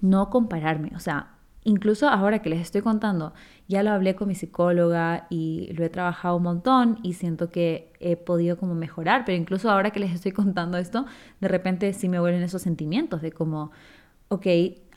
no 0.00 0.30
compararme, 0.30 0.92
o 0.96 0.98
sea, 0.98 1.33
incluso 1.64 2.08
ahora 2.08 2.40
que 2.40 2.50
les 2.50 2.60
estoy 2.60 2.82
contando, 2.82 3.32
ya 3.66 3.82
lo 3.82 3.90
hablé 3.90 4.14
con 4.14 4.28
mi 4.28 4.34
psicóloga 4.34 5.26
y 5.30 5.72
lo 5.72 5.84
he 5.84 5.88
trabajado 5.88 6.36
un 6.36 6.42
montón 6.44 6.98
y 7.02 7.14
siento 7.14 7.50
que 7.50 7.92
he 8.00 8.16
podido 8.16 8.56
como 8.58 8.74
mejorar, 8.74 9.24
pero 9.24 9.36
incluso 9.36 9.70
ahora 9.70 9.90
que 9.90 10.00
les 10.00 10.12
estoy 10.12 10.32
contando 10.32 10.78
esto, 10.78 11.06
de 11.40 11.48
repente 11.48 11.92
sí 11.94 12.08
me 12.08 12.20
vuelven 12.20 12.42
esos 12.42 12.62
sentimientos 12.62 13.22
de 13.22 13.32
como, 13.32 13.72
ok, 14.28 14.46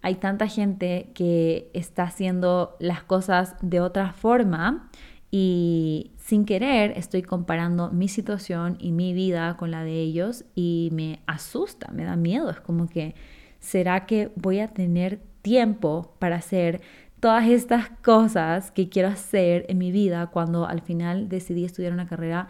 hay 0.02 0.16
tanta 0.16 0.48
gente 0.48 1.12
que 1.16 1.72
está 1.74 2.04
haciendo 2.04 2.76
las 2.80 3.04
cosas 3.04 3.56
de 3.62 3.80
otra 3.80 4.14
forma 4.14 4.90
y 5.32 6.12
sin 6.18 6.46
querer 6.46 6.94
estoy 6.98 7.22
comparando 7.22 7.92
mi 7.92 8.08
situación 8.08 8.78
y 8.80 8.92
mi 8.92 9.14
vida 9.14 9.58
con 9.58 9.72
la 9.72 9.84
de 9.84 10.00
ellos 10.00 10.46
y 10.56 10.90
me 10.94 11.22
asusta, 11.26 11.92
me 11.92 12.04
da 12.04 12.16
miedo, 12.16 12.50
es 12.50 12.60
como 12.60 12.88
que, 12.88 13.16
¿será 13.60 14.06
que 14.06 14.32
voy 14.36 14.60
a 14.60 14.70
tener 14.70 15.20
tiempo 15.41 16.15
para 16.20 16.38
hacer 16.38 16.82
todas 17.20 17.48
estas 17.48 17.89
cosas 18.03 18.72
que 18.72 18.89
quiero 18.89 19.10
hacer 19.10 19.65
en 19.70 19.77
mi 19.77 19.91
vida 19.91 20.27
cuando 20.27 20.67
al 20.67 20.82
final 20.82 21.29
decidí 21.29 21.65
estudiar 21.65 21.94
una 21.94 22.08
carrera 22.08 22.48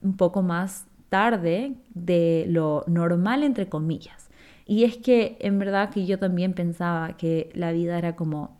un 0.00 0.16
poco 0.16 0.42
más 0.42 0.86
tarde 1.08 1.74
de 1.94 2.46
lo 2.48 2.84
normal, 2.86 3.42
entre 3.42 3.68
comillas. 3.68 4.28
Y 4.66 4.84
es 4.84 4.96
que 4.96 5.36
en 5.40 5.58
verdad 5.58 5.90
que 5.90 6.06
yo 6.06 6.18
también 6.18 6.52
pensaba 6.52 7.16
que 7.16 7.50
la 7.54 7.72
vida 7.72 7.98
era 7.98 8.16
como 8.16 8.58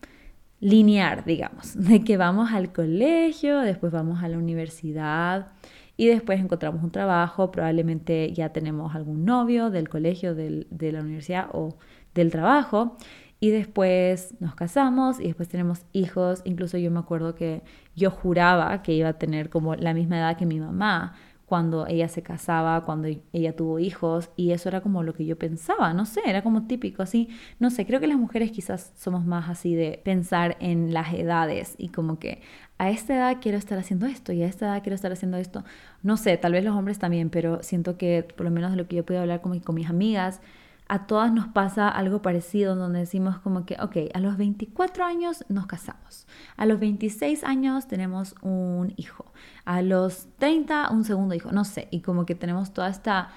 lineal, 0.61 1.23
digamos, 1.27 1.75
de 1.89 2.03
que 2.03 2.17
vamos 2.17 2.53
al 2.53 2.73
colegio, 2.73 3.61
después 3.61 3.93
vamos 3.93 4.23
a 4.23 4.29
la 4.29 4.39
universidad 4.39 5.49
y 5.97 6.07
después 6.07 6.41
encontramos 6.41 6.83
un 6.83 6.91
trabajo, 6.91 7.51
probablemente 7.51 8.33
ya 8.33 8.51
tenemos 8.51 8.95
algún 8.95 9.25
novio 9.25 9.71
del 9.71 9.89
colegio, 9.89 10.35
del, 10.35 10.67
de 10.71 10.93
la 10.93 11.01
universidad 11.01 11.49
o 11.53 11.77
del 12.15 12.31
trabajo 12.31 12.97
y 13.41 13.51
después 13.51 14.35
nos 14.41 14.55
casamos 14.55 15.21
y 15.21 15.25
después 15.25 15.49
tenemos 15.49 15.85
hijos. 15.93 16.43
Incluso 16.45 16.79
yo 16.79 16.91
me 16.91 16.99
acuerdo 16.99 17.35
que 17.35 17.63
yo 17.95 18.11
juraba 18.11 18.83
que 18.83 18.93
iba 18.93 19.11
a 19.11 19.19
tener 19.19 19.51
como 19.51 19.75
la 19.75 19.95
misma 19.95 20.19
edad 20.19 20.37
que 20.37 20.47
mi 20.47 20.61
mamá 20.61 21.15
cuando 21.47 21.87
ella 21.87 22.09
se 22.09 22.23
casaba, 22.23 22.85
cuando 22.85 23.09
ella 23.33 23.55
tuvo 23.55 23.79
hijos, 23.79 24.31
y 24.37 24.51
eso 24.51 24.69
era 24.69 24.81
como 24.81 25.05
lo 25.05 25.15
que 25.15 25.25
yo 25.25 25.39
pensaba, 25.39 25.95
no 25.95 26.05
sé, 26.05 26.21
era 26.27 26.43
como 26.43 26.67
típico, 26.67 27.03
así, 27.05 27.29
no 27.61 27.71
sé, 27.71 27.87
creo 27.87 28.01
que 28.01 28.09
las 28.09 28.19
mujeres 28.19 28.51
quizás 28.51 28.93
somos 28.97 29.25
más 29.25 29.49
así 29.49 29.77
de 29.77 30.01
pensar 30.05 30.57
en 30.59 30.93
las 30.93 31.15
edades 31.15 31.77
y 31.79 31.91
como 31.91 32.19
que 32.19 32.43
a 32.79 32.91
esta 32.91 33.15
edad 33.15 33.37
quiero 33.41 33.59
estar 33.59 33.79
haciendo 33.79 34.07
esto 34.07 34.33
y 34.33 34.43
a 34.43 34.47
esta 34.47 34.67
edad 34.67 34.83
quiero 34.83 34.97
estar 34.97 35.13
haciendo 35.13 35.37
esto, 35.37 35.65
no 36.03 36.17
sé, 36.17 36.37
tal 36.37 36.53
vez 36.53 36.65
los 36.65 36.75
hombres 36.75 36.99
también, 36.99 37.31
pero 37.31 37.63
siento 37.63 37.97
que 37.97 38.27
por 38.37 38.45
lo 38.45 38.51
menos 38.51 38.73
de 38.73 38.77
lo 38.77 38.89
que 38.89 38.97
yo 38.97 39.07
puedo 39.07 39.21
hablar 39.21 39.41
con 39.41 39.75
mis 39.77 39.89
amigas, 39.89 40.41
a 40.89 41.07
todas 41.07 41.33
nos 41.33 41.49
pasa 41.49 41.89
algo 41.89 42.23
parecido 42.23 42.77
donde 42.77 43.01
decimos 43.01 43.39
como 43.39 43.67
que, 43.67 43.77
ok, 43.81 43.97
a 44.15 44.21
los 44.21 44.37
24 44.37 45.05
años 45.05 45.45
nos 45.49 45.67
casamos, 45.67 46.27
a 46.57 46.67
los 46.67 46.79
26 46.79 47.43
años 47.45 47.89
tenemos 47.89 48.35
un 48.41 48.93
hijo, 48.97 49.33
a 49.65 49.83
los 49.83 50.29
30 50.39 50.91
un 50.91 51.05
segundo 51.05 51.35
hijo, 51.35 51.51
no 51.51 51.65
sé, 51.65 51.89
y 51.91 52.01
como 52.01 52.25
que 52.25 52.35
tenemos 52.35 52.73
toda 52.73 52.89
esta 52.89 53.31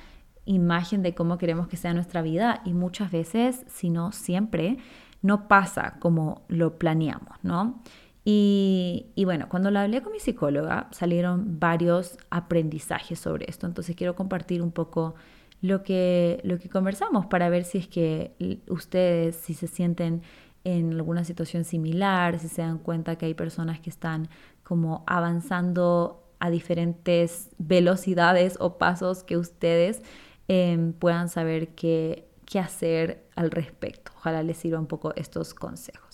imagen 0.45 1.01
de 1.01 1.15
cómo 1.15 1.37
queremos 1.37 1.67
que 1.67 1.77
sea 1.77 1.93
nuestra 1.93 2.21
vida 2.21 2.61
y 2.65 2.73
muchas 2.73 3.11
veces, 3.11 3.65
si 3.67 3.89
no 3.89 4.11
siempre, 4.11 4.77
no 5.21 5.47
pasa 5.47 5.95
como 5.99 6.43
lo 6.47 6.77
planeamos, 6.77 7.37
¿no? 7.43 7.81
Y, 8.25 9.07
y, 9.15 9.25
bueno, 9.25 9.47
cuando 9.49 9.71
lo 9.71 9.79
hablé 9.79 10.03
con 10.03 10.11
mi 10.11 10.19
psicóloga 10.19 10.87
salieron 10.91 11.59
varios 11.59 12.17
aprendizajes 12.29 13.17
sobre 13.17 13.45
esto, 13.49 13.65
entonces 13.65 13.95
quiero 13.95 14.15
compartir 14.15 14.61
un 14.61 14.71
poco 14.71 15.15
lo 15.61 15.83
que, 15.83 16.39
lo 16.43 16.57
que 16.57 16.69
conversamos 16.69 17.25
para 17.25 17.49
ver 17.49 17.65
si 17.65 17.79
es 17.79 17.87
que 17.87 18.61
ustedes, 18.67 19.35
si 19.35 19.53
se 19.53 19.67
sienten 19.67 20.21
en 20.63 20.93
alguna 20.93 21.23
situación 21.23 21.63
similar, 21.63 22.39
si 22.39 22.47
se 22.47 22.61
dan 22.61 22.79
cuenta 22.79 23.17
que 23.17 23.25
hay 23.25 23.33
personas 23.33 23.79
que 23.79 23.89
están 23.89 24.29
como 24.63 25.03
avanzando 25.07 26.23
a 26.39 26.49
diferentes 26.49 27.49
velocidades 27.57 28.55
o 28.59 28.77
pasos 28.77 29.23
que 29.23 29.37
ustedes 29.37 30.01
em, 30.47 30.93
puedan 30.93 31.29
saber 31.29 31.69
qué, 31.75 32.29
qué 32.45 32.59
hacer 32.59 33.25
al 33.35 33.51
respecto. 33.51 34.11
Ojalá 34.17 34.43
les 34.43 34.57
sirva 34.57 34.79
un 34.79 34.87
poco 34.87 35.13
estos 35.15 35.53
consejos. 35.53 36.08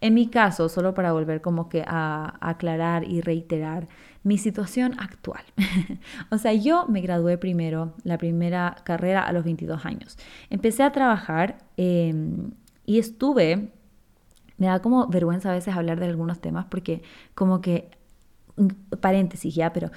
En 0.00 0.14
mi 0.14 0.28
caso, 0.28 0.68
solo 0.68 0.94
para 0.94 1.12
volver 1.12 1.40
como 1.40 1.68
que 1.68 1.84
a 1.86 2.36
aclarar 2.40 3.04
y 3.04 3.20
reiterar, 3.20 3.88
mi 4.24 4.38
situación 4.38 4.94
actual. 4.98 5.42
o 6.30 6.38
sea, 6.38 6.52
yo 6.52 6.86
me 6.86 7.00
gradué 7.00 7.38
primero, 7.38 7.94
la 8.04 8.18
primera 8.18 8.76
carrera 8.84 9.22
a 9.22 9.32
los 9.32 9.44
22 9.44 9.84
años. 9.84 10.18
Empecé 10.50 10.82
a 10.82 10.92
trabajar 10.92 11.58
em, 11.76 12.52
y 12.86 12.98
estuve, 12.98 13.72
me 14.58 14.66
da 14.66 14.80
como 14.80 15.08
vergüenza 15.08 15.50
a 15.50 15.54
veces 15.54 15.74
hablar 15.74 15.98
de 15.98 16.06
algunos 16.06 16.40
temas 16.40 16.66
porque 16.66 17.02
como 17.34 17.60
que 17.60 17.90
paréntesis 19.00 19.54
ya, 19.54 19.72
pero 19.72 19.90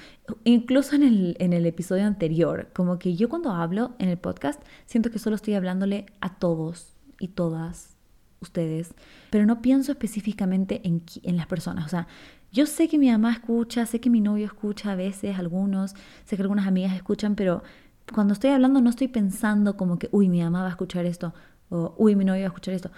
incluso 0.44 0.96
en 0.96 1.02
el, 1.02 1.36
en 1.38 1.52
el 1.52 1.66
episodio 1.66 2.06
anterior, 2.06 2.70
como 2.74 2.98
que 2.98 3.14
yo 3.14 3.28
cuando 3.28 3.50
hablo 3.50 3.94
en 3.98 4.08
el 4.08 4.16
podcast 4.16 4.62
siento 4.86 5.10
que 5.10 5.18
solo 5.18 5.36
estoy 5.36 5.54
hablándole 5.54 6.06
a 6.20 6.38
todos 6.38 6.96
y 7.20 7.28
todas 7.28 7.95
ustedes, 8.40 8.94
pero 9.30 9.46
no 9.46 9.62
pienso 9.62 9.92
específicamente 9.92 10.80
en, 10.84 11.36
las 11.36 11.46
personas. 11.46 11.86
O 11.86 11.88
sea, 11.88 12.06
yo 12.52 12.66
sé 12.66 12.88
que 12.88 12.98
mi 12.98 13.10
mamá 13.10 13.32
escucha, 13.32 13.86
sé 13.86 14.00
que 14.00 14.10
mi 14.10 14.20
novio 14.20 14.46
escucha 14.46 14.92
a 14.92 14.96
veces, 14.96 15.38
algunos, 15.38 15.94
sé 16.24 16.36
que 16.36 16.42
algunas 16.42 16.66
amigas 16.66 16.94
escuchan, 16.94 17.34
pero 17.34 17.62
cuando 18.12 18.34
estoy 18.34 18.50
hablando 18.50 18.80
no 18.80 18.90
estoy 18.90 19.08
pensando 19.08 19.76
como 19.76 19.98
que, 19.98 20.08
uy, 20.12 20.28
mi 20.28 20.42
mamá 20.42 20.60
va 20.60 20.68
a 20.68 20.70
escuchar 20.70 21.06
esto, 21.06 21.34
o 21.68 21.94
uy, 21.98 22.14
mi 22.14 22.24
novio 22.24 22.42
va 22.42 22.46
a 22.46 22.48
escuchar 22.48 22.74
esto. 22.74 22.90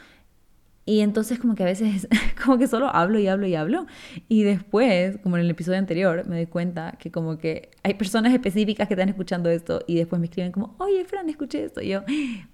Y 0.89 1.03
entonces 1.03 1.39
como 1.39 1.55
que 1.55 1.65
a 1.65 1.67
veces 1.67 2.09
como 2.43 2.57
que 2.57 2.67
solo 2.67 2.89
hablo 2.89 3.19
y 3.19 3.29
hablo 3.29 3.47
y 3.47 3.55
hablo. 3.55 3.87
Y 4.27 4.45
después, 4.45 5.19
como 5.19 5.37
en 5.37 5.43
el 5.43 5.51
episodio 5.51 5.79
anterior, 5.79 6.27
me 6.27 6.37
doy 6.37 6.47
cuenta 6.47 6.97
que 6.99 7.11
como 7.11 7.37
que 7.37 7.69
hay 7.83 7.93
personas 7.93 8.33
específicas 8.33 8.89
que 8.89 8.95
están 8.95 9.11
escuchando 9.11 9.51
esto 9.51 9.83
y 9.87 9.97
después 9.97 10.19
me 10.19 10.29
escriben 10.29 10.51
como, 10.51 10.77
oye, 10.79 11.05
Fran, 11.05 11.29
escuché 11.29 11.65
esto. 11.65 11.83
Y 11.83 11.89
yo, 11.89 12.05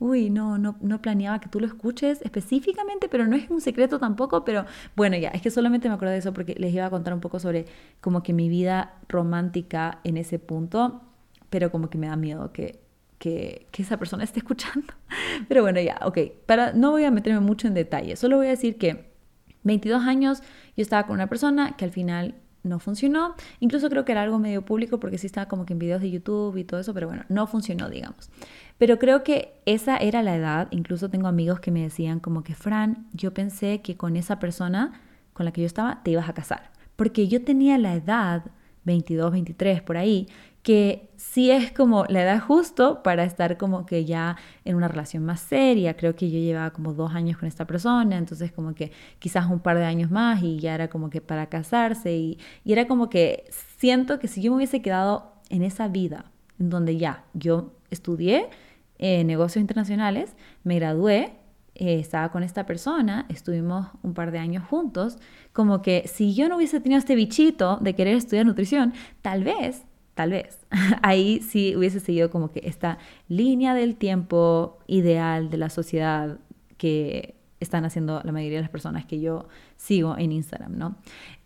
uy, 0.00 0.30
no, 0.30 0.58
no, 0.58 0.76
no 0.80 1.00
planeaba 1.00 1.38
que 1.38 1.48
tú 1.48 1.60
lo 1.60 1.66
escuches 1.68 2.22
específicamente, 2.22 3.08
pero 3.08 3.24
no 3.28 3.36
es 3.36 3.48
un 3.50 3.60
secreto 3.60 4.00
tampoco. 4.00 4.44
Pero 4.44 4.66
bueno, 4.96 5.16
ya, 5.16 5.28
es 5.28 5.40
que 5.40 5.52
solamente 5.52 5.88
me 5.88 5.94
acuerdo 5.94 6.10
de 6.10 6.18
eso 6.18 6.32
porque 6.32 6.56
les 6.58 6.74
iba 6.74 6.86
a 6.86 6.90
contar 6.90 7.14
un 7.14 7.20
poco 7.20 7.38
sobre 7.38 7.66
como 8.00 8.24
que 8.24 8.32
mi 8.32 8.48
vida 8.48 8.96
romántica 9.08 10.00
en 10.02 10.16
ese 10.16 10.40
punto, 10.40 11.02
pero 11.50 11.70
como 11.70 11.88
que 11.88 11.98
me 11.98 12.08
da 12.08 12.16
miedo 12.16 12.52
que 12.52 12.83
que, 13.24 13.66
esa 13.78 13.96
persona 13.96 14.22
esté 14.24 14.40
escuchando. 14.40 14.92
Pero 15.48 15.62
bueno, 15.62 15.80
ya, 15.80 15.98
ok. 16.04 16.18
Para, 16.46 16.72
no 16.72 16.90
voy 16.90 17.04
a 17.04 17.10
meterme 17.10 17.40
mucho 17.40 17.66
en 17.66 17.74
detalle, 17.74 18.16
solo 18.16 18.36
voy 18.36 18.46
a 18.46 18.50
decir 18.50 18.76
que 18.76 19.12
22 19.62 20.02
años 20.02 20.42
yo 20.76 20.82
estaba 20.82 21.06
con 21.06 21.14
una 21.14 21.26
persona 21.26 21.74
que 21.76 21.86
al 21.86 21.90
final 21.90 22.34
no 22.62 22.78
funcionó. 22.78 23.34
Incluso 23.60 23.88
creo 23.88 24.04
que 24.04 24.12
era 24.12 24.22
algo 24.22 24.38
medio 24.38 24.62
público 24.62 25.00
porque 25.00 25.16
sí 25.16 25.26
estaba 25.26 25.48
como 25.48 25.64
que 25.64 25.72
en 25.72 25.78
videos 25.78 26.02
de 26.02 26.10
YouTube 26.10 26.56
y 26.58 26.64
todo 26.64 26.80
eso, 26.80 26.92
pero 26.92 27.06
bueno, 27.06 27.24
no 27.30 27.46
funcionó, 27.46 27.88
digamos. 27.88 28.30
Pero 28.76 28.98
creo 28.98 29.22
que 29.22 29.54
esa 29.64 29.96
era 29.96 30.22
la 30.22 30.36
edad. 30.36 30.68
Incluso 30.70 31.08
tengo 31.08 31.26
amigos 31.26 31.60
que 31.60 31.70
me 31.70 31.80
decían 31.80 32.20
como 32.20 32.42
que, 32.42 32.54
Fran, 32.54 33.06
yo 33.12 33.32
pensé 33.32 33.80
que 33.80 33.96
con 33.96 34.16
esa 34.16 34.38
persona 34.38 35.00
con 35.32 35.46
la 35.46 35.52
que 35.52 35.62
yo 35.62 35.66
estaba 35.66 36.02
te 36.02 36.10
ibas 36.10 36.28
a 36.28 36.34
casar. 36.34 36.70
Porque 36.96 37.26
yo 37.28 37.42
tenía 37.42 37.78
la 37.78 37.94
edad, 37.94 38.44
22, 38.84 39.32
23, 39.32 39.82
por 39.82 39.96
ahí, 39.96 40.28
que 40.64 41.10
sí 41.16 41.50
es 41.50 41.70
como 41.72 42.06
la 42.06 42.22
edad 42.22 42.40
justo 42.40 43.02
para 43.02 43.22
estar 43.24 43.58
como 43.58 43.84
que 43.84 44.06
ya 44.06 44.36
en 44.64 44.76
una 44.76 44.88
relación 44.88 45.22
más 45.22 45.40
seria. 45.40 45.94
Creo 45.94 46.16
que 46.16 46.30
yo 46.30 46.38
llevaba 46.38 46.70
como 46.72 46.94
dos 46.94 47.14
años 47.14 47.36
con 47.36 47.46
esta 47.46 47.66
persona, 47.66 48.16
entonces 48.16 48.50
como 48.50 48.74
que 48.74 48.90
quizás 49.18 49.48
un 49.50 49.60
par 49.60 49.76
de 49.76 49.84
años 49.84 50.10
más 50.10 50.42
y 50.42 50.58
ya 50.58 50.74
era 50.74 50.88
como 50.88 51.10
que 51.10 51.20
para 51.20 51.48
casarse 51.50 52.16
y, 52.16 52.38
era 52.64 52.88
como 52.88 53.10
que 53.10 53.44
siento 53.76 54.18
que 54.18 54.26
si 54.26 54.40
yo 54.40 54.50
me 54.50 54.56
hubiese 54.56 54.80
quedado 54.80 55.34
en 55.50 55.62
esa 55.62 55.86
vida, 55.88 56.32
en 56.58 56.70
donde 56.70 56.96
ya 56.96 57.24
yo 57.34 57.74
estudié 57.90 58.48
eh, 58.98 59.22
negocios 59.22 59.60
internacionales, 59.60 60.34
me 60.64 60.76
gradué, 60.76 61.34
eh, 61.74 62.00
estaba 62.00 62.30
con 62.30 62.42
esta 62.42 62.64
persona, 62.64 63.26
estuvimos 63.28 63.88
un 64.02 64.14
par 64.14 64.30
de 64.30 64.38
años 64.38 64.64
juntos, 64.66 65.18
como 65.52 65.82
que 65.82 66.08
si 66.08 66.34
yo 66.34 66.48
no 66.48 66.56
hubiese 66.56 66.80
tenido 66.80 66.98
este 66.98 67.16
bichito 67.16 67.76
de 67.82 67.94
querer 67.94 68.16
estudiar 68.16 68.46
nutrición, 68.46 68.94
tal 69.20 69.44
vez 69.44 69.84
tal 70.14 70.30
vez. 70.30 70.58
Ahí 71.02 71.40
sí 71.40 71.76
hubiese 71.76 72.00
seguido 72.00 72.30
como 72.30 72.50
que 72.50 72.62
esta 72.64 72.98
línea 73.28 73.74
del 73.74 73.96
tiempo 73.96 74.78
ideal 74.86 75.50
de 75.50 75.58
la 75.58 75.70
sociedad 75.70 76.38
que 76.76 77.34
están 77.60 77.84
haciendo 77.84 78.20
la 78.22 78.32
mayoría 78.32 78.58
de 78.58 78.62
las 78.62 78.70
personas 78.70 79.04
que 79.04 79.20
yo 79.20 79.48
sigo 79.76 80.16
en 80.16 80.32
Instagram, 80.32 80.76
¿no? 80.76 80.96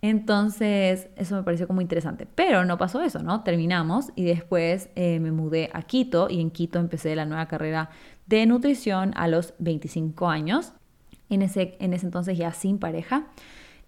Entonces, 0.03 1.09
eso 1.17 1.37
me 1.37 1.43
pareció 1.43 1.67
como 1.67 1.81
interesante. 1.81 2.27
Pero 2.27 2.65
no 2.65 2.77
pasó 2.77 3.03
eso, 3.03 3.21
¿no? 3.23 3.43
Terminamos 3.43 4.13
y 4.15 4.25
después 4.25 4.91
eh, 4.95 5.21
me 5.21 5.33
mudé 5.33 5.71
a 5.73 5.83
Quito 5.83 6.29
y 6.31 6.41
en 6.41 6.51
Quito 6.51 6.79
empecé 6.79 7.17
la 7.17 7.25
nueva 7.25 7.47
carrera 7.47 7.91
de 8.27 8.47
nutrición 8.47 9.13
a 9.17 9.29
los 9.29 9.55
25 9.59 10.29
años. 10.29 10.73
En 11.31 11.43
ese, 11.43 11.77
en 11.81 11.93
ese 11.93 12.07
entonces 12.07 12.37
ya 12.37 12.53
sin 12.53 12.79
pareja. 12.79 13.27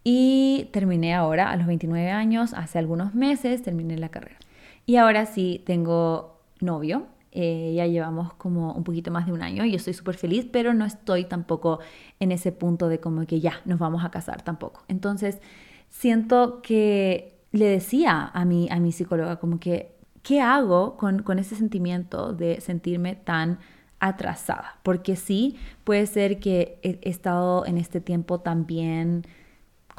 Y 0.02 0.68
terminé 0.72 1.14
ahora 1.14 1.50
a 1.50 1.56
los 1.56 1.66
29 1.66 2.10
años, 2.10 2.54
hace 2.54 2.78
algunos 2.78 3.14
meses 3.14 3.62
terminé 3.62 3.98
la 3.98 4.08
carrera. 4.08 4.39
Y 4.90 4.96
ahora 4.96 5.24
sí 5.24 5.62
tengo 5.66 6.40
novio. 6.60 7.06
Eh, 7.30 7.74
ya 7.76 7.86
llevamos 7.86 8.34
como 8.34 8.72
un 8.72 8.82
poquito 8.82 9.12
más 9.12 9.24
de 9.24 9.32
un 9.32 9.40
año 9.40 9.64
y 9.64 9.70
yo 9.70 9.76
estoy 9.76 9.94
súper 9.94 10.16
feliz, 10.16 10.48
pero 10.50 10.74
no 10.74 10.84
estoy 10.84 11.26
tampoco 11.26 11.78
en 12.18 12.32
ese 12.32 12.50
punto 12.50 12.88
de 12.88 12.98
como 12.98 13.24
que 13.24 13.38
ya 13.38 13.60
nos 13.64 13.78
vamos 13.78 14.04
a 14.04 14.10
casar 14.10 14.42
tampoco. 14.42 14.82
Entonces, 14.88 15.38
siento 15.90 16.60
que 16.60 17.38
le 17.52 17.66
decía 17.66 18.32
a 18.34 18.44
mi, 18.44 18.68
a 18.68 18.80
mi 18.80 18.90
psicóloga 18.90 19.36
como 19.36 19.60
que, 19.60 19.94
¿qué 20.24 20.40
hago 20.40 20.96
con, 20.96 21.22
con 21.22 21.38
ese 21.38 21.54
sentimiento 21.54 22.32
de 22.32 22.60
sentirme 22.60 23.14
tan 23.14 23.60
atrasada? 24.00 24.80
Porque 24.82 25.14
sí, 25.14 25.56
puede 25.84 26.06
ser 26.06 26.40
que 26.40 26.80
he 26.82 26.98
estado 27.08 27.64
en 27.64 27.78
este 27.78 28.00
tiempo 28.00 28.40
también 28.40 29.24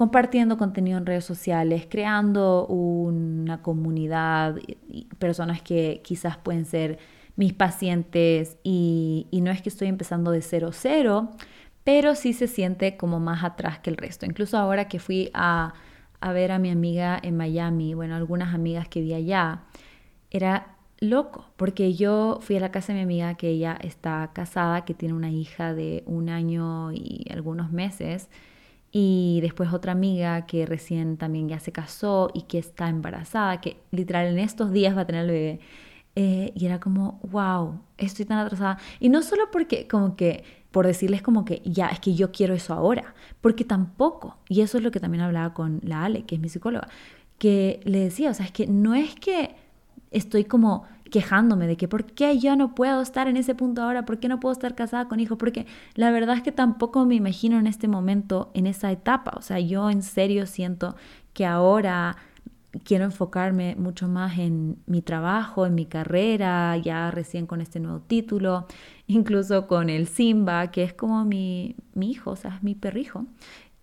compartiendo 0.02 0.58
contenido 0.58 0.98
en 0.98 1.06
redes 1.06 1.26
sociales, 1.26 1.86
creando 1.88 2.66
una 2.66 3.62
comunidad, 3.62 4.56
personas 5.22 5.62
que 5.62 6.02
quizás 6.04 6.36
pueden 6.36 6.66
ser 6.66 7.00
mis 7.38 7.54
pacientes 7.54 8.58
y, 8.64 9.28
no 9.32 9.52
es 9.52 9.62
que 9.62 9.70
estoy 9.70 9.88
empezando 9.88 10.32
de 10.32 10.42
cero 10.42 10.72
cero, 10.74 11.30
pero 11.86 12.16
sí 12.16 12.34
se 12.34 12.48
siente 12.48 12.98
como 12.98 13.20
más 13.20 13.44
atrás 13.46 13.80
que 13.80 13.90
el 13.90 13.98
resto. 13.98 14.26
Incluso 14.26 14.58
ahora 14.58 14.90
que 14.90 15.00
fui 15.00 15.32
a, 15.34 15.74
a 16.20 16.34
ver 16.34 16.52
a 16.52 16.60
mi 16.60 16.70
amiga 16.70 17.20
en 17.22 17.38
Miami, 17.38 17.94
bueno, 17.94 18.16
algunas 18.16 18.54
amigas 18.54 18.88
que 18.90 19.02
vi 19.02 19.14
allá, 19.14 19.62
era 20.30 20.76
loco, 21.00 21.46
porque 21.58 21.94
yo 21.94 22.40
fui 22.42 22.58
a 22.58 22.60
la 22.60 22.72
casa 22.72 22.94
de 22.94 23.00
mi 23.00 23.04
amiga 23.04 23.36
que 23.36 23.50
ella 23.50 23.78
está 23.82 24.32
casada, 24.34 24.86
que 24.86 24.94
tiene 24.94 25.14
una 25.14 25.32
hija 25.32 25.74
de 25.74 26.04
un 26.06 26.30
año 26.30 26.92
y 26.92 27.26
algunos 27.32 27.72
meses, 27.72 28.30
y 28.92 29.40
después 29.42 29.72
otra 29.72 29.94
amiga 29.94 30.46
que 30.46 30.66
recién 30.66 31.18
también 31.18 31.48
ya 31.48 31.60
se 31.60 31.72
casó 31.72 32.30
y 32.34 32.44
que 32.44 32.58
está 32.58 32.90
embarazada, 32.90 33.62
que 33.62 33.78
literal 33.92 34.28
en 34.28 34.40
estos 34.40 34.72
días 34.72 34.96
va 34.96 35.02
a 35.02 35.06
tener 35.06 35.24
el 35.24 35.32
bebé. 35.32 35.60
Eh, 36.16 36.52
y 36.56 36.66
era 36.66 36.82
como, 36.82 37.22
wow, 37.24 37.80
estoy 37.98 38.26
tan 38.26 38.40
atrasada. 38.40 38.78
Y 39.00 39.08
no 39.08 39.22
solo 39.22 39.44
porque 39.50 39.88
como 39.88 40.18
que, 40.18 40.44
por 40.72 40.86
decirles 40.86 41.22
como 41.22 41.46
que, 41.46 41.62
ya, 41.64 41.88
es 41.88 42.02
que 42.02 42.16
yo 42.16 42.32
quiero 42.34 42.54
eso 42.54 42.74
ahora, 42.74 43.16
porque 43.40 43.64
tampoco, 43.64 44.38
y 44.50 44.62
eso 44.62 44.78
es 44.78 44.84
lo 44.84 44.92
que 44.92 45.00
también 45.00 45.24
hablaba 45.24 45.54
con 45.54 45.80
la 45.84 46.04
Ale, 46.04 46.24
que 46.24 46.36
es 46.36 46.42
mi 46.42 46.50
psicóloga, 46.50 46.90
que 47.38 47.80
le 47.86 48.00
decía, 48.00 48.30
o 48.30 48.34
sea, 48.34 48.46
es 48.46 48.52
que 48.52 48.68
no 48.68 48.94
es 48.94 49.16
que 49.16 49.56
estoy 50.12 50.44
como 50.44 50.86
quejándome 51.12 51.68
de 51.68 51.78
que 51.78 51.88
por 51.88 52.06
qué 52.06 52.40
yo 52.40 52.56
no 52.56 52.74
puedo 52.74 53.02
estar 53.02 53.28
en 53.28 53.38
ese 53.38 53.54
punto 53.54 53.84
ahora, 53.84 54.06
por 54.06 54.20
qué 54.20 54.28
no 54.28 54.40
puedo 54.40 54.54
estar 54.54 54.74
casada 54.74 55.08
con 55.08 55.20
hijos, 55.20 55.38
porque 55.38 55.68
la 55.94 56.10
verdad 56.10 56.38
es 56.38 56.42
que 56.42 56.52
tampoco 56.52 57.06
me 57.06 57.16
imagino 57.16 57.60
en 57.60 57.68
este 57.68 57.88
momento, 57.88 58.50
en 58.56 58.66
esa 58.66 58.92
etapa, 58.92 59.34
o 59.38 59.42
sea, 59.42 59.60
yo 59.60 59.90
en 59.92 60.02
serio 60.02 60.48
siento 60.48 60.96
que 61.34 61.46
ahora 61.46 62.18
quiero 62.86 63.04
enfocarme 63.04 63.76
mucho 63.76 64.08
más 64.08 64.40
en 64.40 64.78
mi 64.86 65.02
trabajo, 65.02 65.66
en 65.66 65.76
mi 65.76 65.86
carrera, 65.86 66.78
ya 66.78 67.12
recién 67.12 67.46
con 67.46 67.62
este 67.62 67.80
nuevo 67.80 68.00
título, 68.00 68.66
incluso 69.08 69.68
con 69.68 69.90
el 69.90 70.08
Simba, 70.08 70.72
que 70.72 70.84
es 70.84 70.94
como 70.94 71.26
mi, 71.26 71.76
mi 71.94 72.12
hijo, 72.12 72.32
o 72.32 72.36
sea, 72.36 72.56
es 72.56 72.64
mi 72.64 72.76
perrijo. 72.76 73.26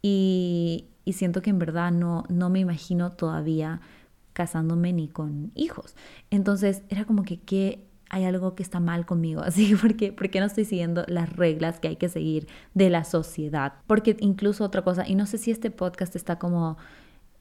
Y, 0.01 0.87
y 1.05 1.13
siento 1.15 1.43
que 1.43 1.51
en 1.51 1.59
verdad 1.59 1.93
no, 1.93 2.25
no 2.29 2.49
me 2.49 2.61
imagino 2.61 3.13
todavía 3.13 3.81
casándome 4.39 4.93
ni 4.93 5.09
con 5.09 5.51
hijos. 5.57 5.97
Entonces 6.31 6.83
era 6.91 7.05
como 7.05 7.25
que, 7.25 7.41
¿qué 7.41 7.85
hay 8.09 8.25
algo 8.25 8.55
que 8.55 8.63
está 8.63 8.79
mal 8.79 9.05
conmigo, 9.05 9.43
así 9.45 9.75
porque 9.75 10.13
porque 10.13 10.39
no 10.39 10.47
estoy 10.47 10.65
siguiendo 10.65 11.05
las 11.09 11.29
reglas 11.35 11.81
que 11.81 11.89
hay 11.89 11.97
que 11.97 12.09
seguir 12.09 12.47
de 12.73 12.89
la 12.89 13.03
sociedad, 13.03 13.73
porque 13.89 14.17
incluso 14.21 14.63
otra 14.65 14.83
cosa 14.83 15.07
y 15.09 15.17
no 15.17 15.27
sé 15.27 15.39
si 15.39 15.51
este 15.51 15.73
podcast 15.73 16.15
está 16.15 16.39
como 16.39 16.79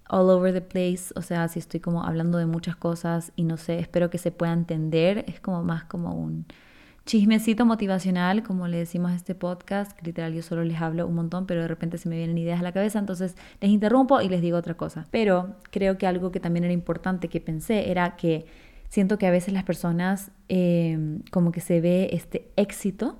all 0.09 0.29
over 0.31 0.51
the 0.51 0.61
place, 0.61 1.13
o 1.15 1.21
sea, 1.21 1.47
si 1.49 1.59
estoy 1.59 1.81
como 1.81 2.03
hablando 2.03 2.39
de 2.39 2.47
muchas 2.47 2.75
cosas 2.75 3.31
y 3.35 3.43
no 3.43 3.57
sé, 3.57 3.77
espero 3.77 4.09
que 4.09 4.17
se 4.17 4.31
pueda 4.31 4.53
entender, 4.53 5.23
es 5.27 5.39
como 5.39 5.63
más 5.63 5.83
como 5.83 6.15
un 6.15 6.45
chismecito 7.07 7.65
motivacional, 7.65 8.43
como 8.43 8.67
le 8.67 8.77
decimos 8.77 9.11
a 9.11 9.15
este 9.15 9.33
podcast, 9.33 9.99
literal 10.05 10.33
yo 10.33 10.43
solo 10.43 10.63
les 10.63 10.79
hablo 10.79 11.07
un 11.07 11.15
montón, 11.15 11.47
pero 11.47 11.61
de 11.61 11.67
repente 11.67 11.97
se 11.97 12.09
me 12.09 12.17
vienen 12.17 12.37
ideas 12.37 12.59
a 12.59 12.63
la 12.63 12.73
cabeza, 12.73 12.99
entonces 12.99 13.35
les 13.61 13.71
interrumpo 13.71 14.21
y 14.21 14.27
les 14.27 14.41
digo 14.41 14.57
otra 14.57 14.75
cosa. 14.75 15.07
Pero 15.09 15.55
creo 15.71 15.97
que 15.97 16.05
algo 16.05 16.31
que 16.31 16.41
también 16.41 16.65
era 16.65 16.73
importante 16.73 17.29
que 17.29 17.39
pensé 17.39 17.89
era 17.89 18.17
que 18.17 18.45
siento 18.89 19.17
que 19.17 19.25
a 19.25 19.31
veces 19.31 19.53
las 19.53 19.63
personas 19.63 20.31
eh, 20.49 21.19
como 21.31 21.51
que 21.51 21.61
se 21.61 21.81
ve 21.81 22.09
este 22.11 22.49
éxito 22.57 23.17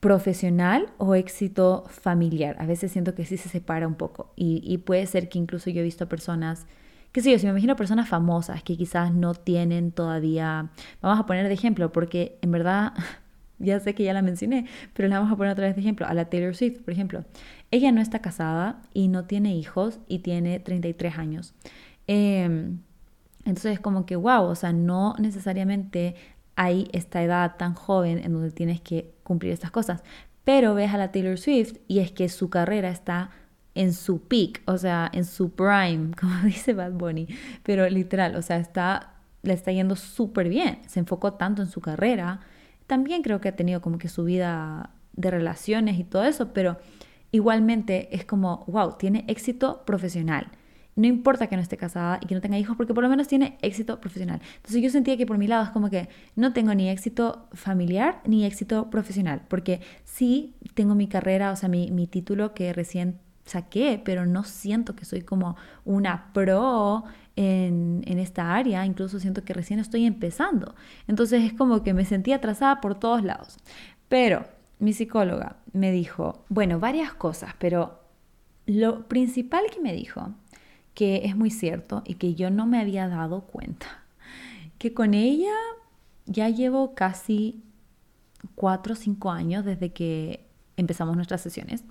profesional 0.00 0.88
o 0.98 1.14
éxito 1.14 1.84
familiar. 1.88 2.56
A 2.58 2.66
veces 2.66 2.90
siento 2.90 3.14
que 3.14 3.24
sí 3.24 3.36
se 3.36 3.48
separa 3.48 3.86
un 3.86 3.94
poco 3.94 4.32
y, 4.34 4.78
puede 4.78 5.06
ser 5.06 5.28
que 5.28 5.38
incluso 5.38 5.70
yo 5.70 5.80
he 5.80 5.84
visto 5.84 6.08
personas, 6.08 6.66
qué 7.12 7.22
sé 7.22 7.32
yo, 7.32 7.38
si 7.38 7.46
me 7.46 7.50
imagino 7.50 7.76
personas 7.76 8.08
famosas 8.08 8.62
que 8.62 8.76
quizás 8.76 9.12
no 9.12 9.34
tienen 9.34 9.92
todavía, 9.92 10.70
vamos 11.00 11.18
a 11.18 11.26
poner 11.26 11.48
de 11.48 11.54
ejemplo, 11.54 11.92
porque 11.92 12.38
en 12.42 12.50
verdad, 12.52 12.92
ya 13.58 13.80
sé 13.80 13.94
que 13.94 14.04
ya 14.04 14.12
la 14.12 14.22
mencioné, 14.22 14.66
pero 14.94 15.08
la 15.08 15.18
vamos 15.18 15.32
a 15.32 15.36
poner 15.36 15.52
otra 15.52 15.66
vez 15.66 15.74
de 15.74 15.80
ejemplo, 15.80 16.06
a 16.06 16.14
la 16.14 16.26
Taylor 16.26 16.54
Swift, 16.54 16.80
por 16.80 16.92
ejemplo. 16.92 17.24
Ella 17.70 17.92
no 17.92 18.00
está 18.00 18.20
casada 18.20 18.82
y 18.94 19.08
no 19.08 19.24
tiene 19.24 19.54
hijos 19.54 20.00
y 20.08 20.20
tiene 20.20 20.60
33 20.60 21.18
años. 21.18 21.54
Em, 22.06 22.80
entonces 23.44 23.74
es 23.74 23.80
como 23.80 24.06
que, 24.06 24.16
wow, 24.16 24.44
o 24.44 24.54
sea, 24.54 24.72
no 24.72 25.14
necesariamente 25.18 26.14
hay 26.56 26.88
esta 26.92 27.22
edad 27.22 27.56
tan 27.56 27.74
joven 27.74 28.18
en 28.18 28.32
donde 28.32 28.50
tienes 28.50 28.80
que 28.80 29.12
cumplir 29.22 29.52
estas 29.52 29.70
cosas. 29.70 30.02
Pero 30.44 30.74
ves 30.74 30.92
a 30.92 30.98
la 30.98 31.12
Taylor 31.12 31.38
Swift 31.38 31.78
y 31.86 32.00
es 32.00 32.12
que 32.12 32.28
su 32.28 32.50
carrera 32.50 32.90
está 32.90 33.30
en 33.74 33.92
su 33.92 34.22
peak, 34.22 34.62
o 34.66 34.78
sea, 34.78 35.10
en 35.12 35.24
su 35.24 35.50
prime, 35.50 36.10
como 36.20 36.40
dice 36.42 36.72
Bad 36.74 36.92
Bunny, 36.92 37.28
pero 37.62 37.88
literal, 37.88 38.36
o 38.36 38.42
sea, 38.42 38.58
está, 38.58 39.14
le 39.42 39.52
está 39.52 39.72
yendo 39.72 39.96
súper 39.96 40.48
bien, 40.48 40.80
se 40.86 41.00
enfocó 41.00 41.34
tanto 41.34 41.62
en 41.62 41.68
su 41.68 41.80
carrera, 41.80 42.40
también 42.86 43.22
creo 43.22 43.40
que 43.40 43.48
ha 43.48 43.56
tenido 43.56 43.80
como 43.80 43.98
que 43.98 44.08
su 44.08 44.24
vida 44.24 44.90
de 45.12 45.30
relaciones 45.30 45.98
y 45.98 46.04
todo 46.04 46.24
eso, 46.24 46.52
pero 46.52 46.78
igualmente 47.32 48.08
es 48.14 48.24
como, 48.24 48.64
wow, 48.66 48.96
tiene 48.98 49.24
éxito 49.28 49.84
profesional. 49.84 50.48
No 50.96 51.06
importa 51.06 51.46
que 51.46 51.56
no 51.56 51.62
esté 51.62 51.76
casada 51.76 52.18
y 52.20 52.26
que 52.26 52.34
no 52.34 52.40
tenga 52.40 52.58
hijos, 52.58 52.76
porque 52.76 52.92
por 52.92 53.04
lo 53.04 53.08
menos 53.08 53.28
tiene 53.28 53.56
éxito 53.62 54.00
profesional. 54.00 54.40
Entonces 54.56 54.82
yo 54.82 54.90
sentía 54.90 55.16
que 55.16 55.24
por 55.24 55.38
mi 55.38 55.46
lado 55.46 55.64
es 55.64 55.70
como 55.70 55.88
que 55.88 56.08
no 56.34 56.52
tengo 56.52 56.74
ni 56.74 56.88
éxito 56.88 57.46
familiar 57.52 58.20
ni 58.26 58.44
éxito 58.44 58.90
profesional, 58.90 59.42
porque 59.48 59.80
sí 60.04 60.56
tengo 60.74 60.94
mi 60.94 61.06
carrera, 61.06 61.52
o 61.52 61.56
sea, 61.56 61.68
mi, 61.68 61.90
mi 61.92 62.06
título 62.06 62.54
que 62.54 62.72
recién 62.72 63.20
saqué, 63.50 64.00
pero 64.04 64.26
no 64.26 64.44
siento 64.44 64.94
que 64.94 65.04
soy 65.04 65.22
como 65.22 65.56
una 65.84 66.32
pro 66.32 67.04
en, 67.36 68.02
en, 68.06 68.18
esta 68.18 68.54
área, 68.54 68.86
incluso 68.86 69.18
siento 69.18 69.44
que 69.44 69.54
recién 69.54 69.78
estoy 69.80 70.04
empezando. 70.06 70.74
Entonces 71.08 71.42
es 71.44 71.52
como 71.52 71.82
que 71.82 71.94
me 71.94 72.04
sentía 72.04 72.36
atrasada 72.36 72.80
por 72.80 72.98
todos 72.98 73.24
lados. 73.24 73.58
Pero 74.08 74.44
mi 74.78 74.92
psicóloga 74.92 75.56
me 75.72 75.92
dijo, 75.92 76.44
bueno, 76.48 76.80
varias 76.80 77.12
cosas, 77.12 77.54
pero 77.58 78.00
lo 78.66 79.08
principal 79.08 79.64
que 79.72 79.80
me 79.80 79.92
dijo 79.92 80.34
que 80.94 81.22
es 81.24 81.36
muy 81.36 81.50
cierto 81.50 82.02
y 82.04 82.14
que 82.14 82.34
yo 82.34 82.50
no 82.50 82.66
me 82.66 82.80
había 82.80 83.08
dado 83.08 83.42
cuenta. 83.42 83.86
Que 84.78 84.94
con 84.94 85.14
ella 85.14 85.54
ya 86.26 86.48
llevo 86.48 86.94
casi 86.94 87.62
cuatro 88.54 88.94
o 88.94 88.96
cinco 88.96 89.30
años 89.30 89.64
desde 89.64 89.92
que 89.92 90.46
empezamos 90.76 91.16
nuestras 91.16 91.40
sesiones. 91.40 91.84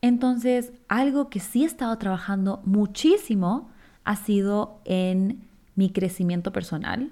Entonces, 0.00 0.72
algo 0.88 1.30
que 1.30 1.40
sí 1.40 1.62
he 1.62 1.66
estado 1.66 1.96
trabajando 1.98 2.60
muchísimo 2.64 3.70
ha 4.04 4.16
sido 4.16 4.80
en 4.84 5.48
mi 5.76 5.90
crecimiento 5.90 6.52
personal, 6.52 7.10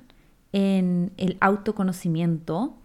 en 0.53 1.13
el 1.17 1.39
autoconocimiento, 1.41 2.77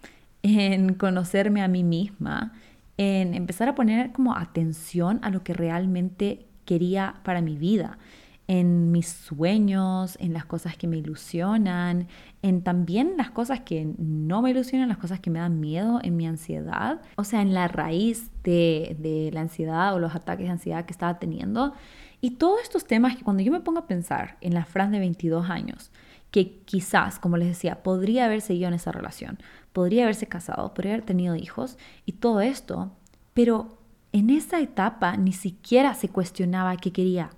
en 0.44 0.94
conocerme 0.94 1.62
a 1.62 1.68
mí 1.68 1.84
misma, 1.84 2.54
en 2.98 3.34
empezar 3.34 3.70
a 3.70 3.76
poner 3.76 4.12
como 4.12 4.36
atención 4.36 5.20
a 5.22 5.30
lo 5.30 5.44
que 5.44 5.54
realmente 5.54 6.46
quería 6.66 7.16
para 7.24 7.42
mi 7.42 7.58
vida, 7.58 7.98
en 8.48 8.92
mis 8.92 9.10
sueños, 9.10 10.18
en 10.22 10.34
las 10.34 10.46
cosas 10.46 10.78
que 10.78 10.88
me 10.88 10.98
ilusionan, 10.98 12.08
en 12.42 12.62
también 12.62 13.16
las 13.18 13.30
cosas 13.30 13.60
que 13.62 13.94
no 13.98 14.42
me 14.42 14.52
ilusionan, 14.52 14.88
las 14.88 14.98
cosas 14.98 15.20
que 15.20 15.30
me 15.30 15.40
dan 15.40 15.60
miedo, 15.60 16.00
en 16.02 16.16
mi 16.16 16.26
ansiedad, 16.26 17.02
o 17.18 17.26
sea, 17.26 17.42
en 17.42 17.54
la 17.54 17.68
raíz 17.68 18.32
de, 18.44 18.96
de 19.00 19.32
la 19.34 19.42
ansiedad 19.42 19.94
o 19.94 20.00
los 20.00 20.16
ataques 20.16 20.46
de 20.46 20.52
ansiedad 20.52 20.86
que 20.86 20.94
estaba 20.94 21.20
teniendo. 21.20 21.74
Y 22.22 22.32
todos 22.32 22.62
estos 22.64 22.86
temas 22.86 23.18
que 23.18 23.24
cuando 23.24 23.44
yo 23.44 23.52
me 23.52 23.60
pongo 23.60 23.80
a 23.80 23.88
pensar 23.88 24.38
en 24.40 24.54
la 24.54 24.66
Fran 24.66 24.92
de 24.92 25.00
22 25.00 25.50
años, 25.50 25.92
que 26.32 26.60
quizás, 26.66 27.20
como 27.20 27.38
les 27.38 27.50
decía, 27.50 27.84
podría 27.84 28.26
haber 28.26 28.42
seguido 28.42 28.70
en 28.70 28.74
esa 28.76 28.92
relación, 28.92 29.40
podría 29.74 30.04
haberse 30.04 30.28
casado, 30.28 30.74
podría 30.74 30.94
haber 30.94 31.06
tenido 31.06 31.36
hijos 31.36 31.78
y 32.06 32.14
todo 32.14 32.42
esto, 32.42 32.92
pero 33.34 33.78
en 34.14 34.30
esa 34.30 34.60
etapa 34.62 35.18
ni 35.18 35.34
siquiera 35.34 35.94
se 35.94 36.10
cuestionaba 36.10 36.78
qué 36.78 36.92
quería 36.92 37.30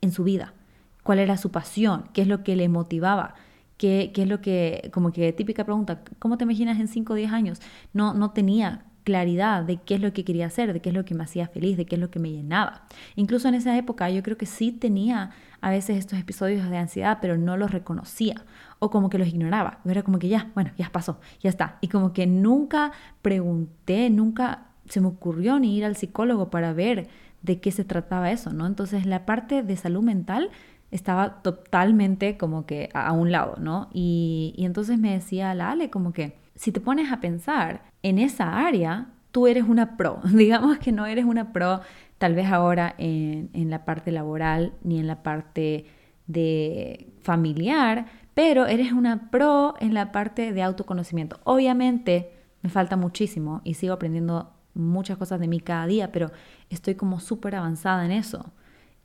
en 0.00 0.12
su 0.12 0.24
vida, 0.24 0.54
cuál 1.02 1.18
era 1.18 1.36
su 1.36 1.50
pasión, 1.50 2.04
qué 2.12 2.22
es 2.22 2.28
lo 2.28 2.42
que 2.42 2.56
le 2.56 2.68
motivaba, 2.68 3.34
qué, 3.76 4.10
qué 4.14 4.22
es 4.22 4.28
lo 4.28 4.40
que, 4.40 4.90
como 4.92 5.12
que 5.12 5.32
típica 5.32 5.64
pregunta, 5.64 6.02
¿cómo 6.18 6.38
te 6.38 6.44
imaginas 6.44 6.78
en 6.80 6.88
5 6.88 7.12
o 7.12 7.16
10 7.16 7.32
años? 7.32 7.60
No, 7.92 8.14
no 8.14 8.30
tenía 8.30 8.84
claridad 9.06 9.62
de 9.62 9.76
qué 9.76 9.94
es 9.94 10.00
lo 10.00 10.12
que 10.12 10.24
quería 10.24 10.46
hacer, 10.46 10.72
de 10.72 10.80
qué 10.80 10.88
es 10.88 10.94
lo 10.94 11.04
que 11.04 11.14
me 11.14 11.22
hacía 11.22 11.46
feliz, 11.46 11.76
de 11.76 11.86
qué 11.86 11.94
es 11.94 12.00
lo 12.00 12.10
que 12.10 12.18
me 12.18 12.32
llenaba. 12.32 12.82
Incluso 13.14 13.46
en 13.46 13.54
esa 13.54 13.78
época 13.78 14.10
yo 14.10 14.20
creo 14.24 14.36
que 14.36 14.46
sí 14.46 14.72
tenía 14.72 15.30
a 15.60 15.70
veces 15.70 15.96
estos 15.96 16.18
episodios 16.18 16.68
de 16.68 16.76
ansiedad, 16.76 17.18
pero 17.22 17.38
no 17.38 17.56
los 17.56 17.70
reconocía 17.70 18.44
o 18.80 18.90
como 18.90 19.08
que 19.08 19.18
los 19.18 19.28
ignoraba. 19.28 19.78
Era 19.84 20.02
como 20.02 20.18
que 20.18 20.26
ya, 20.26 20.50
bueno, 20.56 20.72
ya 20.76 20.90
pasó, 20.90 21.20
ya 21.40 21.50
está. 21.50 21.78
Y 21.80 21.86
como 21.86 22.12
que 22.12 22.26
nunca 22.26 22.90
pregunté, 23.22 24.10
nunca 24.10 24.66
se 24.88 25.00
me 25.00 25.06
ocurrió 25.06 25.60
ni 25.60 25.76
ir 25.76 25.84
al 25.84 25.94
psicólogo 25.94 26.50
para 26.50 26.72
ver 26.72 27.08
de 27.46 27.60
qué 27.60 27.70
se 27.70 27.84
trataba 27.84 28.30
eso, 28.32 28.52
¿no? 28.52 28.66
Entonces 28.66 29.06
la 29.06 29.24
parte 29.24 29.62
de 29.62 29.76
salud 29.76 30.02
mental 30.02 30.50
estaba 30.90 31.42
totalmente 31.42 32.36
como 32.36 32.66
que 32.66 32.90
a, 32.92 33.12
un 33.12 33.32
lado, 33.32 33.56
¿no? 33.58 33.88
Y, 33.92 34.54
entonces 34.58 34.98
me 34.98 35.12
decía 35.12 35.54
la 35.54 35.70
Ale 35.70 35.88
como 35.88 36.12
que 36.12 36.36
si 36.56 36.72
te 36.72 36.80
pones 36.80 37.12
a 37.12 37.20
pensar 37.20 37.82
en 38.02 38.18
esa 38.18 38.66
área, 38.66 39.08
tú 39.30 39.46
eres 39.46 39.64
una 39.64 39.96
pro. 39.96 40.20
Digamos 40.32 40.78
que 40.78 40.92
no 40.92 41.06
eres 41.06 41.24
una 41.24 41.52
pro 41.52 41.80
tal 42.18 42.34
vez 42.34 42.46
ahora 42.46 42.94
en, 42.98 43.50
en 43.52 43.70
la 43.70 43.84
parte 43.84 44.10
laboral 44.10 44.72
ni 44.82 44.98
en 44.98 45.06
la 45.06 45.22
parte 45.22 45.86
de 46.26 47.12
familiar, 47.22 48.06
pero 48.34 48.66
eres 48.66 48.92
una 48.92 49.30
pro 49.30 49.74
en 49.80 49.94
la 49.94 50.10
parte 50.12 50.52
de 50.52 50.62
autoconocimiento. 50.62 51.38
Obviamente 51.44 52.32
me 52.62 52.70
falta 52.70 52.96
muchísimo 52.96 53.60
y 53.64 53.74
sigo 53.74 53.94
aprendiendo 53.94 54.55
muchas 54.76 55.18
cosas 55.18 55.40
de 55.40 55.48
mí 55.48 55.60
cada 55.60 55.86
día, 55.86 56.12
pero 56.12 56.30
estoy 56.70 56.94
como 56.94 57.20
súper 57.20 57.56
avanzada 57.56 58.04
en 58.04 58.12
eso. 58.12 58.52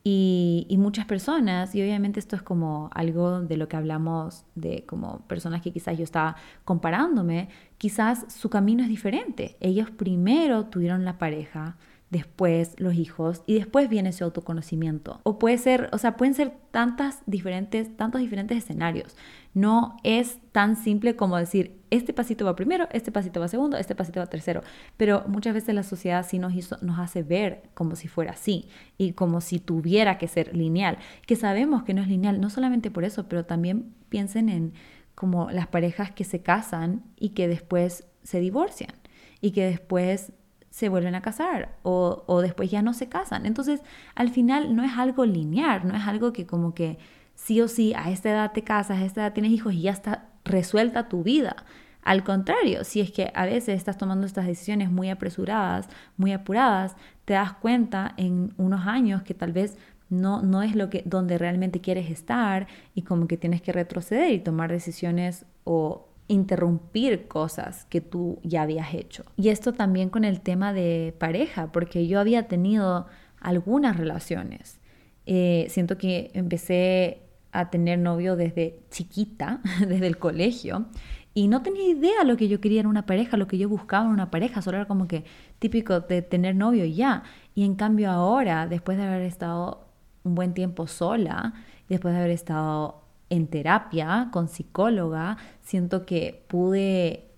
Y, 0.03 0.65
y, 0.67 0.77
muchas 0.77 1.05
personas, 1.05 1.75
y 1.75 1.81
obviamente 1.81 2.19
esto 2.19 2.35
es 2.35 2.41
como 2.41 2.89
algo 2.93 3.41
de 3.41 3.55
lo 3.55 3.67
que 3.67 3.77
hablamos 3.77 4.45
de 4.55 4.83
como 4.87 5.19
personas 5.27 5.61
que 5.61 5.71
quizás 5.71 5.95
yo 5.95 6.03
estaba 6.03 6.35
comparándome, 6.65 7.49
quizás 7.77 8.25
su 8.33 8.49
camino 8.49 8.81
es 8.81 8.89
diferente. 8.89 9.57
Ellos 9.59 9.91
primero 9.91 10.65
tuvieron 10.65 11.05
la 11.05 11.19
pareja, 11.19 11.77
después 12.11 12.75
los 12.77 12.93
hijos 12.93 13.41
y 13.47 13.55
después 13.55 13.89
viene 13.89 14.09
ese 14.09 14.23
autoconocimiento. 14.23 15.21
O 15.23 15.39
puede 15.39 15.57
ser, 15.57 15.89
o 15.93 15.97
sea, 15.97 16.17
pueden 16.17 16.33
ser 16.35 16.53
tantas 16.69 17.21
diferentes, 17.25 17.95
tantos 17.95 18.21
diferentes 18.21 18.57
escenarios. 18.57 19.15
No 19.53 19.97
es 20.03 20.37
tan 20.51 20.75
simple 20.75 21.15
como 21.15 21.37
decir, 21.37 21.79
este 21.89 22.13
pasito 22.13 22.45
va 22.45 22.55
primero, 22.55 22.87
este 22.91 23.11
pasito 23.11 23.39
va 23.39 23.47
segundo, 23.47 23.77
este 23.77 23.95
pasito 23.95 24.19
va 24.19 24.27
tercero. 24.27 24.61
Pero 24.97 25.23
muchas 25.27 25.53
veces 25.53 25.73
la 25.73 25.83
sociedad 25.83 26.25
sí 26.27 26.37
nos, 26.37 26.53
hizo, 26.53 26.77
nos 26.81 26.99
hace 26.99 27.23
ver 27.23 27.63
como 27.73 27.95
si 27.95 28.09
fuera 28.09 28.31
así 28.31 28.67
y 28.97 29.13
como 29.13 29.39
si 29.39 29.59
tuviera 29.59 30.17
que 30.17 30.27
ser 30.27 30.55
lineal, 30.55 30.97
que 31.25 31.37
sabemos 31.37 31.83
que 31.83 31.93
no 31.93 32.01
es 32.01 32.09
lineal, 32.09 32.41
no 32.41 32.49
solamente 32.49 32.91
por 32.91 33.05
eso, 33.05 33.27
pero 33.29 33.45
también 33.45 33.93
piensen 34.09 34.49
en 34.49 34.73
como 35.15 35.49
las 35.49 35.67
parejas 35.67 36.11
que 36.11 36.25
se 36.25 36.41
casan 36.41 37.03
y 37.17 37.29
que 37.29 37.47
después 37.47 38.05
se 38.23 38.39
divorcian 38.39 38.91
y 39.39 39.51
que 39.51 39.65
después 39.65 40.33
se 40.71 40.89
vuelven 40.89 41.13
a 41.13 41.21
casar 41.21 41.75
o, 41.83 42.23
o, 42.25 42.41
después 42.41 42.71
ya 42.71 42.81
no 42.81 42.93
se 42.93 43.07
casan. 43.07 43.45
Entonces, 43.45 43.81
al 44.15 44.29
final 44.29 44.75
no 44.75 44.83
es 44.83 44.93
algo 44.97 45.25
lineal, 45.25 45.87
no 45.87 45.95
es 45.95 46.07
algo 46.07 46.33
que 46.33 46.47
como 46.47 46.73
que 46.73 46.97
sí 47.35 47.61
o 47.61 47.67
sí 47.67 47.93
a 47.93 48.09
esta 48.09 48.31
edad 48.31 48.51
te 48.53 48.63
casas, 48.63 48.99
a 48.99 49.05
esta 49.05 49.21
edad 49.21 49.33
tienes 49.33 49.51
hijos 49.51 49.73
y 49.73 49.81
ya 49.81 49.91
está 49.91 50.29
resuelta 50.45 51.09
tu 51.09 51.23
vida. 51.23 51.57
Al 52.03 52.23
contrario, 52.23 52.83
si 52.83 52.99
es 53.01 53.11
que 53.11 53.31
a 53.35 53.45
veces 53.45 53.75
estás 53.75 53.97
tomando 53.97 54.25
estas 54.25 54.47
decisiones 54.47 54.89
muy 54.89 55.09
apresuradas, 55.09 55.87
muy 56.17 56.31
apuradas, 56.31 56.95
te 57.25 57.33
das 57.33 57.53
cuenta 57.53 58.13
en 58.17 58.53
unos 58.57 58.87
años 58.87 59.21
que 59.23 59.33
tal 59.33 59.51
vez 59.51 59.77
no, 60.09 60.41
no 60.41 60.63
es 60.63 60.75
lo 60.75 60.89
que, 60.89 61.03
donde 61.05 61.37
realmente 61.37 61.79
quieres 61.79 62.09
estar 62.09 62.67
y 62.95 63.03
como 63.03 63.27
que 63.27 63.37
tienes 63.37 63.61
que 63.61 63.71
retroceder 63.71 64.31
y 64.33 64.39
tomar 64.39 64.71
decisiones 64.71 65.45
o 65.63 66.07
interrumpir 66.31 67.27
cosas 67.27 67.85
que 67.85 68.01
tú 68.01 68.39
ya 68.43 68.61
habías 68.61 68.93
hecho. 68.93 69.23
Y 69.35 69.49
esto 69.49 69.73
también 69.73 70.09
con 70.09 70.23
el 70.23 70.41
tema 70.41 70.73
de 70.73 71.13
pareja, 71.17 71.71
porque 71.71 72.07
yo 72.07 72.19
había 72.19 72.47
tenido 72.47 73.07
algunas 73.39 73.97
relaciones. 73.97 74.79
Eh, 75.25 75.67
siento 75.69 75.97
que 75.97 76.31
empecé 76.33 77.23
a 77.51 77.69
tener 77.69 77.99
novio 77.99 78.35
desde 78.35 78.79
chiquita, 78.89 79.59
desde 79.87 80.07
el 80.07 80.17
colegio, 80.17 80.85
y 81.33 81.47
no 81.47 81.61
tenía 81.63 81.87
idea 81.89 82.23
lo 82.25 82.37
que 82.37 82.47
yo 82.47 82.59
quería 82.59 82.81
en 82.81 82.87
una 82.87 83.05
pareja, 83.05 83.37
lo 83.37 83.47
que 83.47 83.57
yo 83.57 83.69
buscaba 83.69 84.05
en 84.05 84.11
una 84.11 84.31
pareja, 84.31 84.61
solo 84.61 84.77
era 84.77 84.87
como 84.87 85.07
que 85.07 85.25
típico 85.59 85.99
de 86.01 86.21
tener 86.21 86.55
novio 86.55 86.85
y 86.85 86.95
ya. 86.95 87.23
Y 87.55 87.63
en 87.65 87.75
cambio 87.75 88.09
ahora, 88.09 88.67
después 88.67 88.97
de 88.97 89.05
haber 89.05 89.21
estado 89.21 89.85
un 90.23 90.35
buen 90.35 90.53
tiempo 90.53 90.87
sola, 90.87 91.53
después 91.87 92.13
de 92.13 92.19
haber 92.19 92.31
estado 92.31 93.00
en 93.31 93.47
terapia 93.47 94.29
con 94.31 94.49
psicóloga, 94.49 95.37
siento 95.61 96.05
que 96.05 96.43
pude 96.47 97.31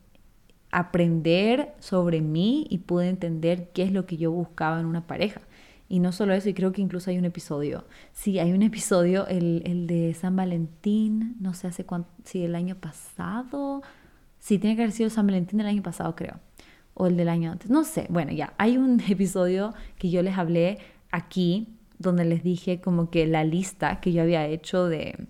aprender 0.71 1.75
sobre 1.79 2.19
mí 2.19 2.65
y 2.67 2.79
pude 2.79 3.07
entender 3.07 3.69
qué 3.73 3.83
es 3.83 3.93
lo 3.93 4.07
que 4.07 4.17
yo 4.17 4.31
buscaba 4.31 4.79
en 4.79 4.87
una 4.87 5.05
pareja. 5.05 5.41
Y 5.87 5.99
no 5.99 6.11
solo 6.11 6.33
eso, 6.33 6.49
y 6.49 6.55
creo 6.55 6.71
que 6.71 6.81
incluso 6.81 7.11
hay 7.11 7.19
un 7.19 7.25
episodio. 7.25 7.85
Sí, 8.11 8.39
hay 8.39 8.51
un 8.53 8.63
episodio, 8.63 9.27
el, 9.27 9.61
el 9.65 9.85
de 9.85 10.15
San 10.15 10.35
Valentín, 10.35 11.35
no 11.39 11.53
sé 11.53 11.67
hace 11.67 11.85
cuánto, 11.85 12.09
si 12.23 12.43
el 12.43 12.55
año 12.55 12.75
pasado. 12.75 13.83
Sí, 14.39 14.57
tiene 14.57 14.75
que 14.75 14.81
haber 14.81 14.93
sido 14.93 15.11
San 15.11 15.27
Valentín 15.27 15.59
del 15.59 15.67
año 15.67 15.83
pasado, 15.83 16.15
creo. 16.15 16.39
O 16.95 17.05
el 17.05 17.17
del 17.17 17.29
año 17.29 17.51
antes. 17.51 17.69
No 17.69 17.83
sé. 17.83 18.07
Bueno, 18.09 18.31
ya. 18.31 18.55
Hay 18.57 18.77
un 18.77 18.99
episodio 19.07 19.75
que 19.99 20.09
yo 20.09 20.23
les 20.23 20.39
hablé 20.39 20.79
aquí, 21.11 21.67
donde 21.99 22.25
les 22.25 22.41
dije 22.43 22.81
como 22.81 23.11
que 23.11 23.27
la 23.27 23.43
lista 23.43 24.01
que 24.01 24.11
yo 24.11 24.23
había 24.23 24.47
hecho 24.47 24.87
de, 24.87 25.27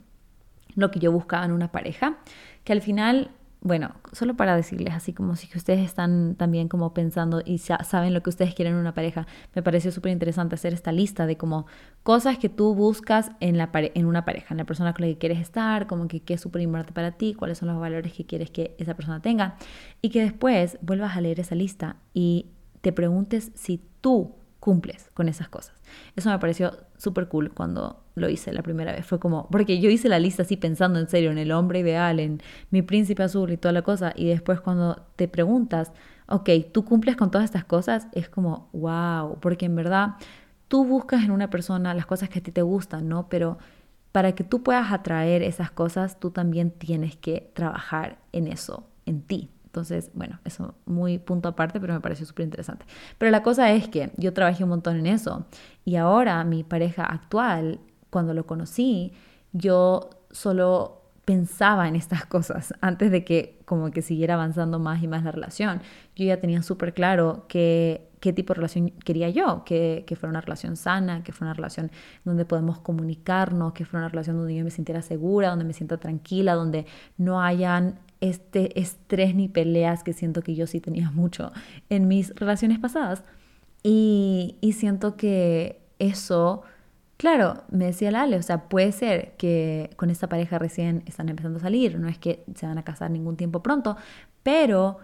lo 0.75 0.91
que 0.91 0.99
yo 0.99 1.11
buscaba 1.11 1.45
en 1.45 1.51
una 1.51 1.71
pareja, 1.71 2.17
que 2.63 2.73
al 2.73 2.81
final, 2.81 3.31
bueno, 3.61 3.91
solo 4.11 4.35
para 4.35 4.55
decirles 4.55 4.93
así 4.93 5.13
como 5.13 5.35
si 5.35 5.47
ustedes 5.55 5.79
están 5.79 6.35
también 6.35 6.67
como 6.67 6.93
pensando 6.93 7.41
y 7.45 7.59
saben 7.59 8.13
lo 8.13 8.21
que 8.21 8.29
ustedes 8.29 8.53
quieren 8.53 8.73
en 8.73 8.79
una 8.79 8.93
pareja, 8.93 9.27
me 9.55 9.63
pareció 9.63 9.91
súper 9.91 10.11
interesante 10.11 10.55
hacer 10.55 10.73
esta 10.73 10.91
lista 10.91 11.25
de 11.25 11.37
como 11.37 11.65
cosas 12.03 12.37
que 12.37 12.49
tú 12.49 12.75
buscas 12.75 13.31
en, 13.39 13.57
la 13.57 13.69
en 13.73 14.05
una 14.05 14.25
pareja, 14.25 14.53
en 14.53 14.57
la 14.57 14.65
persona 14.65 14.93
con 14.93 15.05
la 15.05 15.13
que 15.13 15.17
quieres 15.17 15.39
estar, 15.39 15.87
como 15.87 16.07
que 16.07 16.21
qué 16.21 16.35
es 16.35 16.41
súper 16.41 16.61
importante 16.61 16.93
para 16.93 17.11
ti, 17.11 17.33
cuáles 17.33 17.57
son 17.57 17.69
los 17.69 17.79
valores 17.79 18.13
que 18.13 18.25
quieres 18.25 18.49
que 18.51 18.75
esa 18.77 18.95
persona 18.95 19.21
tenga, 19.21 19.55
y 20.01 20.09
que 20.09 20.21
después 20.21 20.77
vuelvas 20.81 21.15
a 21.15 21.21
leer 21.21 21.39
esa 21.39 21.55
lista 21.55 21.97
y 22.13 22.47
te 22.81 22.91
preguntes 22.91 23.51
si 23.55 23.81
tú 24.01 24.35
cumples 24.63 25.09
con 25.13 25.27
esas 25.27 25.49
cosas. 25.49 25.75
Eso 26.15 26.29
me 26.29 26.39
pareció 26.39 26.71
súper 26.95 27.27
cool 27.27 27.51
cuando 27.53 28.01
lo 28.15 28.29
hice 28.29 28.53
la 28.53 28.61
primera 28.63 28.93
vez. 28.93 29.05
Fue 29.05 29.19
como, 29.19 29.49
porque 29.49 29.81
yo 29.81 29.89
hice 29.89 30.07
la 30.07 30.19
lista 30.19 30.43
así 30.43 30.55
pensando 30.55 30.99
en 30.99 31.09
serio 31.09 31.31
en 31.31 31.37
el 31.37 31.51
hombre 31.51 31.79
ideal, 31.79 32.21
en 32.21 32.41
mi 32.71 32.81
príncipe 32.81 33.23
azul 33.23 33.51
y 33.51 33.57
toda 33.57 33.73
la 33.73 33.81
cosa. 33.81 34.13
Y 34.15 34.29
después 34.29 34.61
cuando 34.61 35.05
te 35.17 35.27
preguntas, 35.27 35.91
ok, 36.29 36.49
tú 36.71 36.85
cumples 36.85 37.17
con 37.17 37.29
todas 37.29 37.43
estas 37.43 37.65
cosas, 37.65 38.07
es 38.13 38.29
como, 38.29 38.69
wow, 38.71 39.37
porque 39.41 39.65
en 39.65 39.75
verdad 39.75 40.11
tú 40.69 40.85
buscas 40.85 41.25
en 41.25 41.31
una 41.31 41.49
persona 41.49 41.93
las 41.93 42.05
cosas 42.05 42.29
que 42.29 42.39
a 42.39 42.43
ti 42.43 42.53
te 42.53 42.61
gustan, 42.61 43.09
¿no? 43.09 43.27
Pero 43.27 43.57
para 44.13 44.31
que 44.31 44.45
tú 44.45 44.63
puedas 44.63 44.93
atraer 44.93 45.43
esas 45.43 45.71
cosas, 45.71 46.21
tú 46.21 46.31
también 46.31 46.71
tienes 46.71 47.17
que 47.17 47.51
trabajar 47.53 48.19
en 48.31 48.47
eso, 48.47 48.87
en 49.05 49.23
ti. 49.23 49.49
Entonces, 49.73 50.11
bueno, 50.13 50.39
eso 50.45 50.75
muy 50.85 51.17
punto 51.17 51.49
aparte, 51.49 51.79
pero 51.79 51.95
me 51.95 51.99
pareció 51.99 52.27
súper 52.27 52.45
interesante. 52.45 52.85
Pero 53.17 53.31
la 53.31 53.41
cosa 53.41 53.71
es 53.71 53.87
que 53.87 54.11
yo 54.17 54.31
trabajé 54.31 54.63
un 54.63 54.69
montón 54.69 54.97
en 54.97 55.07
eso 55.07 55.47
y 55.83 55.95
ahora 55.95 56.43
mi 56.43 56.63
pareja 56.63 57.03
actual, 57.03 57.79
cuando 58.11 58.35
lo 58.35 58.45
conocí, 58.45 59.13
yo 59.51 60.11
solo 60.29 61.01
pensaba 61.25 61.87
en 61.87 61.95
estas 61.95 62.23
cosas 62.27 62.75
antes 62.81 63.09
de 63.09 63.23
que 63.23 63.63
como 63.65 63.89
que 63.89 64.03
siguiera 64.03 64.35
avanzando 64.35 64.77
más 64.77 65.01
y 65.01 65.07
más 65.07 65.23
la 65.23 65.31
relación. 65.31 65.81
Yo 66.15 66.25
ya 66.25 66.39
tenía 66.39 66.61
súper 66.61 66.93
claro 66.93 67.45
que, 67.47 68.11
qué 68.19 68.31
tipo 68.31 68.53
de 68.53 68.57
relación 68.57 68.89
quería 69.03 69.29
yo, 69.29 69.63
que, 69.65 70.03
que 70.05 70.15
fuera 70.15 70.29
una 70.29 70.41
relación 70.41 70.75
sana, 70.75 71.23
que 71.23 71.31
fuera 71.31 71.49
una 71.49 71.55
relación 71.55 71.89
donde 72.25 72.45
podemos 72.45 72.79
comunicarnos, 72.79 73.73
que 73.73 73.85
fuera 73.85 74.05
una 74.05 74.09
relación 74.09 74.37
donde 74.37 74.53
yo 74.53 74.63
me 74.63 74.69
sintiera 74.69 75.01
segura, 75.01 75.49
donde 75.49 75.65
me 75.65 75.73
sienta 75.73 75.97
tranquila, 75.97 76.53
donde 76.53 76.85
no 77.17 77.41
hayan 77.41 77.97
este 78.23 78.79
estrés 78.79 79.35
ni 79.35 79.49
peleas 79.49 80.01
que 80.03 80.13
siento 80.13 80.41
que 80.41 80.55
yo 80.55 80.65
sí 80.65 80.79
tenía 80.79 81.11
mucho 81.15 81.51
en 81.89 82.07
mis 82.07 82.33
relaciones 82.35 82.79
pasadas. 82.79 83.23
Y, 83.83 84.57
siento 84.73 85.17
que 85.17 85.81
eso, 85.99 86.61
claro, 87.17 87.63
me 87.69 87.85
decía 87.85 88.11
Lale, 88.11 88.37
o 88.37 88.41
sea, 88.41 88.69
puede 88.69 88.93
ser 88.93 89.33
que 89.37 89.89
con 89.97 90.09
esta 90.09 90.29
pareja 90.29 90.57
recién 90.57 91.03
están 91.05 91.27
empezando 91.27 91.59
a 91.59 91.61
salir, 91.61 91.99
no 91.99 92.07
es 92.07 92.17
que 92.17 92.45
se 92.55 92.65
van 92.65 92.77
a 92.77 92.83
casar 92.83 93.11
ningún 93.11 93.35
tiempo 93.35 93.61
pronto, 93.61 93.97
pero 94.41 94.99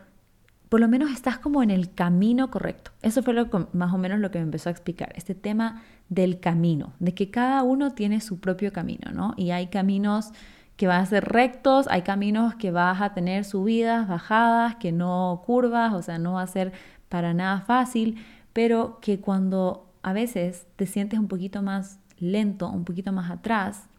por 0.69 0.79
lo 0.79 0.87
menos 0.87 1.11
estás 1.11 1.39
como 1.39 1.61
en 1.61 1.71
el 1.71 1.93
camino 1.93 2.49
correcto. 2.49 2.91
Eso 3.01 3.21
fue 3.21 3.33
lo, 3.33 3.49
más 3.73 3.93
o 3.93 3.97
menos 3.97 4.19
lo 4.19 4.31
que 4.31 4.37
me 4.37 4.45
empezó 4.45 4.69
a 4.69 4.71
explicar, 4.71 5.11
este 5.15 5.35
tema 5.35 5.83
del 6.07 6.39
camino, 6.39 6.93
de 6.99 7.13
que 7.13 7.29
cada 7.29 7.63
uno 7.63 7.91
tiene 7.91 8.21
su 8.21 8.39
propio 8.39 8.71
camino, 8.71 9.11
¿no? 9.11 9.33
Y 9.35 9.51
hay 9.51 9.67
caminos 9.67 10.31
que 10.79 10.87
van 10.87 11.01
a 11.01 11.05
ser 11.05 11.25
rectos, 11.25 11.87
hay 11.89 12.03
caminos 12.03 12.55
que 12.55 12.71
vas 12.71 13.01
a 13.01 13.13
tener 13.13 13.43
subidas, 13.43 14.07
bajadas, 14.07 14.77
que 14.77 14.93
no 14.93 15.43
curvas, 15.45 15.93
o 15.93 16.01
sea, 16.01 16.19
no 16.19 16.35
va 16.35 16.43
a 16.43 16.47
ser 16.47 16.71
para 17.09 17.33
nada 17.33 17.59
fácil, 17.59 18.23
pero 18.53 18.97
que 19.01 19.19
cuando 19.19 19.91
a 20.03 20.13
veces 20.13 20.67
te 20.77 20.85
sientes 20.85 21.19
un 21.19 21.27
poquito 21.27 21.61
más 21.61 21.99
lento, 22.17 22.69
un 22.69 22.85
poquito 22.85 23.11
más 23.11 23.29
atrás, 23.29 23.89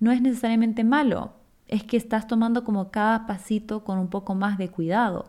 no 0.00 0.12
es 0.12 0.22
necesariamente 0.22 0.82
malo, 0.82 1.34
es 1.68 1.84
que 1.84 1.98
estás 1.98 2.26
tomando 2.26 2.64
como 2.64 2.90
cada 2.90 3.26
pasito 3.26 3.84
con 3.84 3.98
un 3.98 4.08
poco 4.08 4.34
más 4.34 4.56
de 4.56 4.70
cuidado. 4.70 5.26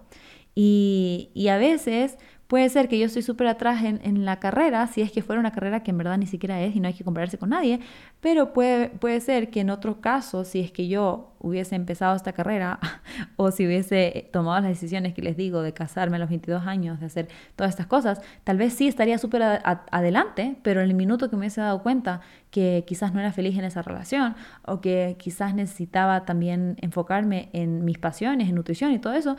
Y, 0.55 1.29
y 1.34 1.49
a 1.49 1.58
veces 1.58 2.17
Puede 2.47 2.69
ser 2.69 2.88
que 2.88 2.99
yo 2.99 3.08
estoy 3.08 3.23
súper 3.23 3.47
atrás 3.47 3.84
en, 3.84 4.25
la 4.25 4.39
carrera, 4.39 4.86
si 4.86 5.01
es 5.01 5.12
que 5.12 5.23
fuera 5.23 5.39
una 5.39 5.51
carrera 5.51 5.81
que 5.81 5.89
en 5.89 5.97
verdad 5.97 6.17
ni 6.19 6.27
siquiera 6.27 6.62
es 6.62 6.75
y 6.75 6.79
no 6.79 6.88
hay 6.88 6.93
que 6.93 7.03
compararse 7.03 7.39
con 7.39 7.49
nadie, 7.49 7.79
pero 8.21 8.53
puede, 8.53 8.89
puede 8.89 9.19
ser 9.19 9.49
que 9.49 9.62
en 9.62 9.71
otro 9.71 9.99
caso, 9.99 10.43
si 10.45 10.60
es 10.60 10.71
que 10.71 10.88
yo 10.88 11.34
hubiese 11.39 11.75
empezado 11.75 12.15
esta 12.15 12.34
carrera 12.34 12.79
o 13.36 13.49
si 13.49 13.65
hubiese 13.65 14.29
tomado 14.31 14.62
las 14.62 14.69
decisiones 14.69 15.15
que 15.15 15.23
les 15.23 15.36
digo 15.36 15.63
de 15.63 15.73
casarme 15.73 16.17
a 16.17 16.19
los 16.19 16.29
22 16.29 16.67
años, 16.67 16.99
de 16.99 17.08
hacer 17.08 17.29
todas 17.55 17.71
estas 17.71 17.88
cosas, 17.88 18.21
tal 18.43 18.58
vez 18.58 18.73
sí 18.73 18.88
estaría 18.88 19.17
súper 19.17 19.41
adelante, 19.41 20.55
pero 20.62 20.81
en 20.81 20.89
el 20.89 20.95
minuto 20.95 21.31
que 21.31 21.36
me 21.36 21.41
hubiese 21.41 21.62
dado 21.62 21.81
cuenta 21.81 22.21
que 22.51 22.84
quizás 22.86 23.12
no 23.12 23.21
era 23.21 23.31
feliz 23.31 23.58
en 23.58 23.65
esa 23.65 23.81
relación 23.81 24.36
o 24.67 24.81
que 24.81 25.15
quizás 25.17 25.55
necesitaba 25.55 26.25
también 26.25 26.77
enfocarme 26.81 27.49
en 27.53 27.84
mis 27.86 27.97
pasiones, 27.97 28.49
en 28.49 28.55
nutrición 28.55 28.91
y 28.91 28.99
todo 28.99 29.13
eso, 29.13 29.36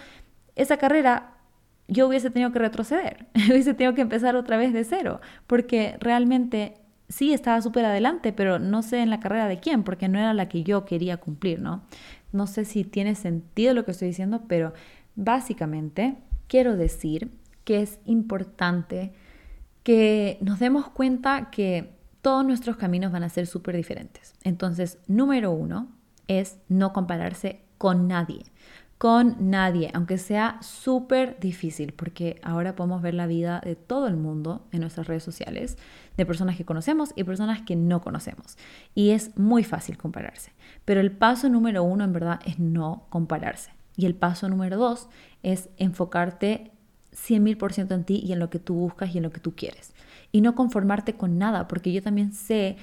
esa 0.56 0.76
carrera 0.76 1.36
yo 1.88 2.09
hubiese 2.09 2.31
tenido 2.31 2.53
que 2.53 2.59
retroceder, 2.59 3.27
hubiese 3.35 3.75
tenido 3.75 3.94
que 3.94 4.03
empezar 4.03 4.37
otra 4.37 4.57
vez 4.57 4.72
de 4.72 4.85
cero, 4.85 5.20
porque 5.46 5.96
realmente 6.01 6.75
sí 7.09 7.33
estaba 7.33 7.61
súper 7.62 7.85
adelante, 7.85 8.33
pero 8.33 8.59
no 8.59 8.83
sé 8.83 9.01
en 9.01 9.11
la 9.11 9.20
carrera 9.20 9.46
de 9.49 9.61
quién, 9.61 9.85
porque 9.85 10.09
no 10.09 10.18
era 10.18 10.35
la 10.35 10.49
que 10.49 10.62
yo 10.62 10.85
quería 10.85 11.18
cumplir, 11.18 11.61
¿no? 11.61 11.85
No 12.33 12.46
sé 12.46 12.64
si 12.64 12.85
tiene 12.85 13.14
sentido 13.14 13.75
lo 13.75 13.85
que 13.85 13.92
estoy 13.92 14.09
diciendo, 14.09 14.42
pero 14.49 14.72
básicamente 15.14 16.16
quiero 16.49 16.77
decir 16.77 17.31
que 17.64 17.83
es 17.83 17.99
importante 18.05 19.12
que 19.83 20.38
nos 20.40 20.59
demos 20.59 20.88
cuenta 20.88 21.51
que 21.51 21.94
todos 22.20 22.44
nuestros 22.44 22.77
caminos 22.77 23.12
van 23.12 23.22
a 23.22 23.29
ser 23.29 23.46
súper 23.46 23.77
diferentes. 23.77 24.35
Entonces, 24.42 24.99
número 25.07 25.53
uno 25.53 25.88
es 26.27 26.59
no 26.68 26.92
compararse 26.92 27.61
con 27.79 28.09
nadie 28.09 28.42
con 28.98 29.37
nadie, 29.50 29.90
aunque 29.92 30.16
sea 30.16 30.59
súper 30.62 31.38
difícil, 31.38 31.92
porque 31.92 32.40
ahora 32.42 32.74
podemos 32.74 33.02
ver 33.02 33.14
la 33.14 33.26
vida 33.26 33.61
de 33.62 33.76
todo 33.76 34.06
el 34.06 34.16
mundo 34.16 34.66
en 34.72 34.80
nuestras 34.80 35.06
redes 35.06 35.22
sociales, 35.22 35.76
de 36.16 36.24
personas 36.24 36.56
que 36.56 36.64
conocemos 36.64 37.12
y 37.14 37.24
personas 37.24 37.61
que 37.62 37.76
no 37.76 38.00
conocemos. 38.00 38.56
Y 38.94 39.11
es 39.11 39.37
muy 39.38 39.64
fácil 39.64 39.98
compararse. 39.98 40.52
Pero 40.87 41.00
el 41.00 41.12
paso 41.12 41.50
número 41.50 41.82
uno 41.82 42.04
en 42.04 42.12
verdad 42.14 42.40
es 42.46 42.59
no 42.59 43.06
compararse. 43.11 43.72
Y 43.96 44.06
el 44.06 44.14
paso 44.14 44.48
número 44.48 44.78
dos 44.78 45.09
es 45.42 45.68
enfocarte 45.76 46.72
100.000% 47.12 47.94
en 47.94 48.04
ti 48.04 48.22
y 48.24 48.32
en 48.32 48.38
lo 48.38 48.50
que 48.50 48.59
tú 48.59 48.74
buscas 48.74 49.14
y 49.14 49.18
en 49.18 49.24
lo 49.24 49.30
que 49.30 49.40
tú 49.40 49.54
quieres. 49.54 49.94
Y 50.32 50.40
no 50.40 50.54
conformarte 50.54 51.14
con 51.14 51.38
nada, 51.38 51.68
porque 51.68 51.92
yo 51.92 52.02
también 52.02 52.32
sé 52.32 52.76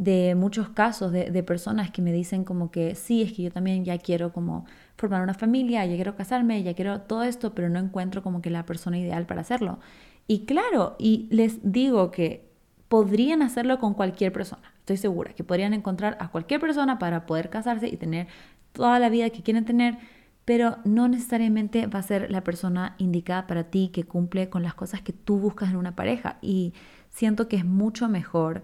de 0.00 0.34
muchos 0.34 0.70
casos 0.70 1.12
de, 1.12 1.30
de, 1.30 1.42
personas 1.42 1.90
que 1.90 2.00
me 2.00 2.10
dicen 2.10 2.42
como 2.42 2.70
que 2.70 2.94
sí, 2.94 3.20
es 3.20 3.34
que 3.34 3.42
yo 3.42 3.50
también 3.50 3.84
ya 3.84 3.98
quiero 3.98 4.32
como 4.32 4.64
formar 4.96 5.22
una 5.22 5.34
familia, 5.34 5.84
ya 5.84 5.94
quiero 5.94 6.16
casarme, 6.16 6.62
ya 6.62 6.72
quiero 6.72 7.02
todo 7.02 7.22
esto, 7.22 7.54
pero 7.54 7.68
no 7.68 7.78
encuentro 7.78 8.22
como 8.22 8.40
que 8.40 8.48
la 8.48 8.64
persona 8.64 8.98
ideal 8.98 9.26
para 9.26 9.42
hacerlo. 9.42 9.78
Y 10.26 10.46
claro, 10.46 10.96
y 10.98 11.28
les 11.30 11.58
digo 11.70 12.10
que 12.10 12.48
podrían 12.88 13.42
hacerlo 13.42 13.78
con 13.78 13.92
cualquier 13.92 14.32
persona, 14.32 14.72
estoy 14.78 14.96
segura, 14.96 15.34
que 15.34 15.44
podrían 15.44 15.74
encontrar 15.74 16.16
a 16.18 16.30
cualquier 16.30 16.60
persona 16.60 16.98
para 16.98 17.26
poder 17.26 17.50
casarse 17.50 17.86
y 17.86 17.98
tener 17.98 18.26
toda 18.72 18.98
la 19.00 19.10
vida 19.10 19.28
que 19.28 19.42
quieren 19.42 19.66
tener, 19.66 19.98
pero 20.46 20.78
no 20.86 21.08
necesariamente 21.08 21.88
va 21.88 21.98
a 21.98 22.02
ser 22.02 22.30
la 22.30 22.42
persona 22.42 22.94
indicada 22.96 23.46
para 23.46 23.64
ti 23.64 23.90
que 23.92 24.04
cumple 24.04 24.48
con 24.48 24.62
las 24.62 24.72
cosas 24.72 25.02
que 25.02 25.12
tú 25.12 25.38
buscas 25.38 25.68
en 25.68 25.76
una 25.76 25.94
pareja. 25.94 26.38
Y 26.40 26.72
siento 27.10 27.48
que 27.48 27.56
es 27.56 27.66
mucho 27.66 28.08
mejor 28.08 28.62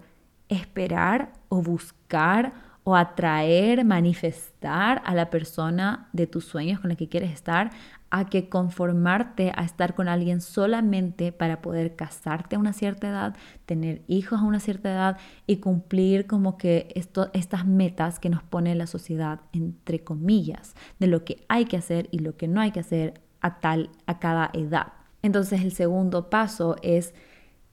esperar 0.49 1.33
o 1.49 1.61
buscar 1.61 2.53
o 2.83 2.95
atraer, 2.95 3.83
manifestar 3.83 5.01
a 5.03 5.13
la 5.13 5.29
persona 5.29 6.07
de 6.13 6.25
tus 6.25 6.45
sueños 6.45 6.79
con 6.79 6.89
la 6.89 6.95
que 6.95 7.09
quieres 7.09 7.33
estar, 7.33 7.71
a 8.09 8.29
que 8.29 8.47
conformarte 8.47 9.51
a 9.55 9.65
estar 9.65 9.93
con 9.93 10.07
alguien 10.07 10.39
solamente 10.39 11.33
para 11.33 11.61
poder 11.61 11.97
casarte 11.97 12.55
a 12.55 12.59
una 12.59 12.71
cierta 12.71 13.09
edad, 13.09 13.35
tener 13.65 14.03
hijos 14.07 14.39
a 14.39 14.43
una 14.43 14.61
cierta 14.61 14.89
edad 14.89 15.17
y 15.45 15.57
cumplir 15.57 16.27
como 16.27 16.57
que 16.57 16.87
estas 16.95 17.65
metas 17.65 18.19
que 18.19 18.29
nos 18.29 18.43
pone 18.43 18.73
la 18.75 18.87
sociedad, 18.87 19.41
entre 19.51 20.05
comillas, 20.05 20.73
de 20.99 21.07
lo 21.07 21.25
que 21.25 21.43
hay 21.49 21.65
que 21.65 21.75
hacer 21.75 22.07
y 22.11 22.19
lo 22.19 22.37
que 22.37 22.47
no 22.47 22.61
hay 22.61 22.71
que 22.71 22.79
hacer 22.79 23.21
a 23.41 23.59
tal, 23.59 23.89
a 24.05 24.19
cada 24.19 24.49
edad. 24.53 24.93
Entonces 25.21 25.61
el 25.61 25.73
segundo 25.73 26.29
paso 26.29 26.77
es 26.81 27.13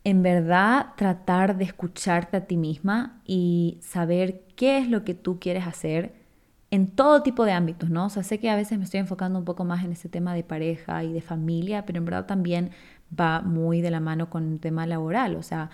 en 0.04 0.22
verdad 0.22 0.88
tratar 0.96 1.56
de 1.56 1.64
escucharte 1.64 2.36
a 2.36 2.46
ti 2.46 2.56
misma 2.56 3.22
y 3.24 3.78
saber 3.82 4.44
qué 4.56 4.78
es 4.78 4.88
lo 4.88 5.04
que 5.04 5.14
tú 5.14 5.38
quieres 5.40 5.66
hacer 5.66 6.14
en 6.70 6.88
todo 6.88 7.22
tipo 7.22 7.44
de 7.44 7.52
ámbitos, 7.52 7.90
¿no? 7.90 8.06
O 8.06 8.08
sea, 8.10 8.22
sé 8.22 8.38
que 8.38 8.50
a 8.50 8.56
veces 8.56 8.78
me 8.78 8.84
estoy 8.84 9.00
enfocando 9.00 9.38
un 9.38 9.44
poco 9.44 9.64
más 9.64 9.84
en 9.84 9.92
ese 9.92 10.08
tema 10.08 10.34
de 10.34 10.44
pareja 10.44 11.04
y 11.04 11.12
de 11.12 11.22
familia, 11.22 11.86
pero 11.86 11.98
en 11.98 12.04
verdad 12.04 12.26
también 12.26 12.70
va 13.18 13.40
muy 13.42 13.80
de 13.80 13.90
la 13.90 14.00
mano 14.00 14.28
con 14.30 14.52
el 14.52 14.60
tema 14.60 14.86
laboral, 14.86 15.36
o 15.36 15.42
sea, 15.42 15.70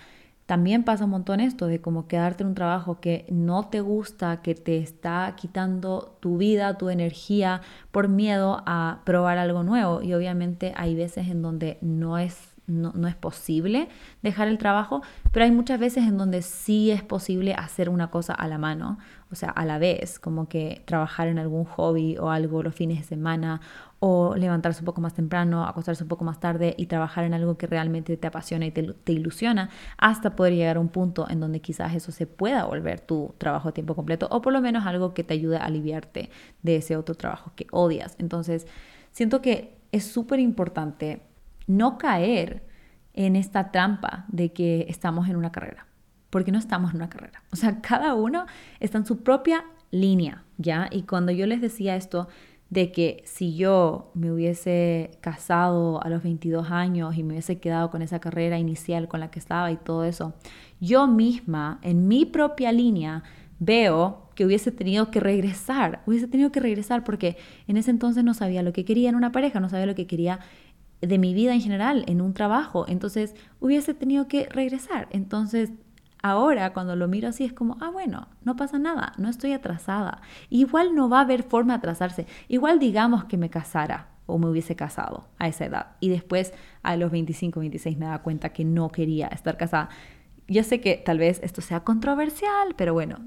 también 0.51 0.83
pasa 0.83 1.05
un 1.05 1.11
montón 1.11 1.39
esto 1.39 1.67
de 1.67 1.79
como 1.79 2.09
quedarte 2.09 2.43
en 2.43 2.49
un 2.49 2.55
trabajo 2.55 2.99
que 2.99 3.25
no 3.29 3.69
te 3.69 3.79
gusta, 3.79 4.41
que 4.41 4.53
te 4.53 4.79
está 4.79 5.33
quitando 5.37 6.17
tu 6.19 6.37
vida, 6.37 6.77
tu 6.77 6.89
energía 6.89 7.61
por 7.91 8.09
miedo 8.09 8.61
a 8.65 8.99
probar 9.05 9.37
algo 9.37 9.63
nuevo. 9.63 10.01
Y 10.01 10.13
obviamente 10.13 10.73
hay 10.75 10.93
veces 10.93 11.29
en 11.29 11.41
donde 11.41 11.77
no 11.79 12.17
es 12.17 12.50
no, 12.71 13.07
es 13.07 13.15
posible 13.15 13.89
dejar 14.21 14.47
el 14.47 14.57
trabajo, 14.57 15.01
pero 15.31 15.45
hay 15.45 15.51
muchas 15.51 15.79
veces 15.79 16.07
en 16.07 16.17
donde 16.17 16.41
sí 16.41 16.91
es 16.91 17.03
posible 17.03 17.53
hacer 17.53 17.89
una 17.89 18.09
cosa 18.09 18.33
a 18.33 18.47
la 18.47 18.57
mano, 18.57 18.97
o 19.31 19.35
sea, 19.35 19.49
a 19.49 19.65
la 19.65 19.77
vez, 19.77 20.19
como 20.19 20.47
que 20.47 20.81
trabajar 20.85 21.27
en 21.27 21.39
algún 21.39 21.65
hobby 21.65 22.17
o 22.17 22.29
algo 22.29 22.63
los 22.63 22.73
fines 22.73 22.99
de 22.99 23.03
semana, 23.03 23.61
o 23.99 24.35
levantarse 24.35 24.79
un 24.79 24.85
poco 24.85 24.99
más 24.99 25.13
temprano, 25.13 25.65
acostarse 25.65 26.03
un 26.03 26.09
poco 26.09 26.23
más 26.23 26.39
tarde 26.39 26.73
y 26.77 26.87
trabajar 26.87 27.23
en 27.23 27.33
algo 27.33 27.57
que 27.57 27.67
realmente 27.67 28.17
te 28.17 28.27
apasiona 28.27 28.65
y 28.65 28.71
te, 28.71 28.81
te 28.81 29.11
ilusiona, 29.11 29.69
hasta 29.97 30.35
poder 30.35 30.53
llegar 30.53 30.77
a 30.77 30.79
un 30.79 30.89
punto 30.89 31.29
en 31.29 31.39
donde 31.39 31.59
quizás 31.61 31.93
eso 31.93 32.11
se 32.11 32.25
pueda 32.25 32.65
volver 32.65 32.99
tu 32.99 33.35
trabajo 33.37 33.69
a 33.69 33.73
tiempo 33.73 33.95
completo, 33.95 34.27
o 34.31 34.41
por 34.41 34.53
lo 34.53 34.61
menos 34.61 34.85
algo 34.85 35.13
que 35.13 35.23
te 35.23 35.33
ayude 35.33 35.57
a 35.57 35.65
aliviarte 35.65 36.29
de 36.63 36.77
ese 36.77 36.97
otro 36.97 37.15
trabajo 37.15 37.51
que 37.55 37.67
odias. 37.71 38.15
Entonces, 38.17 38.65
siento 39.11 39.41
que 39.41 39.77
es 39.91 40.05
súper 40.05 40.39
importante 40.39 41.21
no 41.77 41.97
caer 41.97 42.63
en 43.13 43.35
esta 43.35 43.71
trampa 43.71 44.25
de 44.29 44.53
que 44.53 44.85
estamos 44.89 45.27
en 45.29 45.35
una 45.35 45.51
carrera, 45.51 45.87
porque 46.29 46.51
no 46.51 46.59
estamos 46.59 46.91
en 46.91 46.97
una 46.97 47.09
carrera. 47.09 47.43
O 47.51 47.55
sea, 47.55 47.81
cada 47.81 48.13
uno 48.13 48.45
está 48.79 48.97
en 48.97 49.05
su 49.05 49.23
propia 49.23 49.65
línea, 49.91 50.43
¿ya? 50.57 50.87
Y 50.91 51.03
cuando 51.03 51.31
yo 51.31 51.45
les 51.45 51.61
decía 51.61 51.95
esto 51.95 52.27
de 52.69 52.93
que 52.93 53.21
si 53.25 53.55
yo 53.57 54.11
me 54.13 54.31
hubiese 54.31 55.11
casado 55.19 56.01
a 56.01 56.07
los 56.07 56.23
22 56.23 56.71
años 56.71 57.17
y 57.17 57.23
me 57.23 57.33
hubiese 57.33 57.59
quedado 57.59 57.89
con 57.89 58.01
esa 58.01 58.19
carrera 58.19 58.57
inicial 58.57 59.09
con 59.09 59.19
la 59.19 59.29
que 59.29 59.39
estaba 59.39 59.71
y 59.71 59.75
todo 59.75 60.05
eso, 60.05 60.33
yo 60.79 61.05
misma, 61.05 61.79
en 61.81 62.07
mi 62.07 62.25
propia 62.25 62.71
línea, 62.71 63.23
veo 63.59 64.29
que 64.35 64.45
hubiese 64.45 64.71
tenido 64.71 65.11
que 65.11 65.19
regresar, 65.19 66.01
hubiese 66.07 66.27
tenido 66.27 66.51
que 66.51 66.61
regresar 66.61 67.03
porque 67.03 67.35
en 67.67 67.75
ese 67.75 67.91
entonces 67.91 68.23
no 68.23 68.33
sabía 68.33 68.63
lo 68.63 68.71
que 68.71 68.85
quería 68.85 69.09
en 69.09 69.15
una 69.15 69.33
pareja, 69.33 69.59
no 69.59 69.69
sabía 69.69 69.85
lo 69.85 69.93
que 69.93 70.07
quería 70.07 70.39
de 71.01 71.17
mi 71.17 71.33
vida 71.33 71.53
en 71.53 71.61
general, 71.61 72.03
en 72.07 72.21
un 72.21 72.33
trabajo. 72.33 72.85
Entonces 72.87 73.35
hubiese 73.59 73.93
tenido 73.93 74.27
que 74.27 74.47
regresar. 74.49 75.07
Entonces 75.11 75.71
ahora 76.21 76.73
cuando 76.73 76.95
lo 76.95 77.07
miro 77.07 77.29
así 77.29 77.43
es 77.43 77.53
como, 77.53 77.77
ah, 77.81 77.89
bueno, 77.89 78.27
no 78.43 78.55
pasa 78.55 78.79
nada, 78.79 79.13
no 79.17 79.29
estoy 79.29 79.53
atrasada. 79.53 80.21
Igual 80.49 80.95
no 80.95 81.09
va 81.09 81.19
a 81.19 81.21
haber 81.21 81.43
forma 81.43 81.73
de 81.73 81.77
atrasarse. 81.79 82.27
Igual 82.47 82.79
digamos 82.79 83.25
que 83.25 83.37
me 83.37 83.49
casara 83.49 84.09
o 84.27 84.37
me 84.37 84.47
hubiese 84.47 84.75
casado 84.75 85.27
a 85.39 85.47
esa 85.47 85.65
edad 85.65 85.87
y 85.99 86.09
después 86.09 86.53
a 86.83 86.95
los 86.95 87.11
25, 87.11 87.59
26 87.59 87.97
me 87.97 88.05
da 88.05 88.19
cuenta 88.19 88.49
que 88.49 88.63
no 88.63 88.89
quería 88.89 89.27
estar 89.27 89.57
casada. 89.57 89.89
Yo 90.47 90.63
sé 90.63 90.81
que 90.81 90.97
tal 90.97 91.17
vez 91.17 91.39
esto 91.43 91.61
sea 91.61 91.81
controversial, 91.81 92.75
pero 92.75 92.93
bueno, 92.93 93.19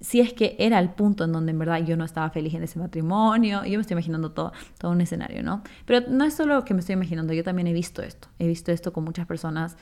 si 0.00 0.20
es 0.20 0.32
que 0.32 0.56
era 0.58 0.78
el 0.78 0.90
punto 0.90 1.24
en 1.24 1.32
donde 1.32 1.52
en 1.52 1.58
verdad 1.58 1.84
yo 1.84 1.96
no 1.96 2.04
estaba 2.04 2.30
feliz 2.30 2.54
en 2.54 2.62
ese 2.62 2.78
matrimonio, 2.78 3.64
yo 3.64 3.78
me 3.78 3.82
estoy 3.82 3.94
imaginando 3.94 4.32
todo, 4.32 4.52
todo 4.78 4.92
un 4.92 5.00
escenario, 5.00 5.42
¿no? 5.42 5.62
Pero 5.84 6.06
no 6.08 6.24
es 6.24 6.34
solo 6.34 6.64
que 6.64 6.74
me 6.74 6.80
estoy 6.80 6.94
imaginando, 6.94 7.32
yo 7.34 7.44
también 7.44 7.66
he 7.66 7.72
visto 7.72 8.02
esto, 8.02 8.28
he 8.38 8.46
visto 8.46 8.72
esto 8.72 8.92
con 8.92 9.04
muchas 9.04 9.26
personas 9.26 9.76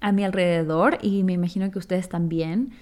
a 0.00 0.12
mi 0.12 0.24
alrededor 0.24 0.98
y 1.00 1.24
me 1.24 1.32
imagino 1.32 1.70
que 1.70 1.78
ustedes 1.78 2.08
también 2.08 2.72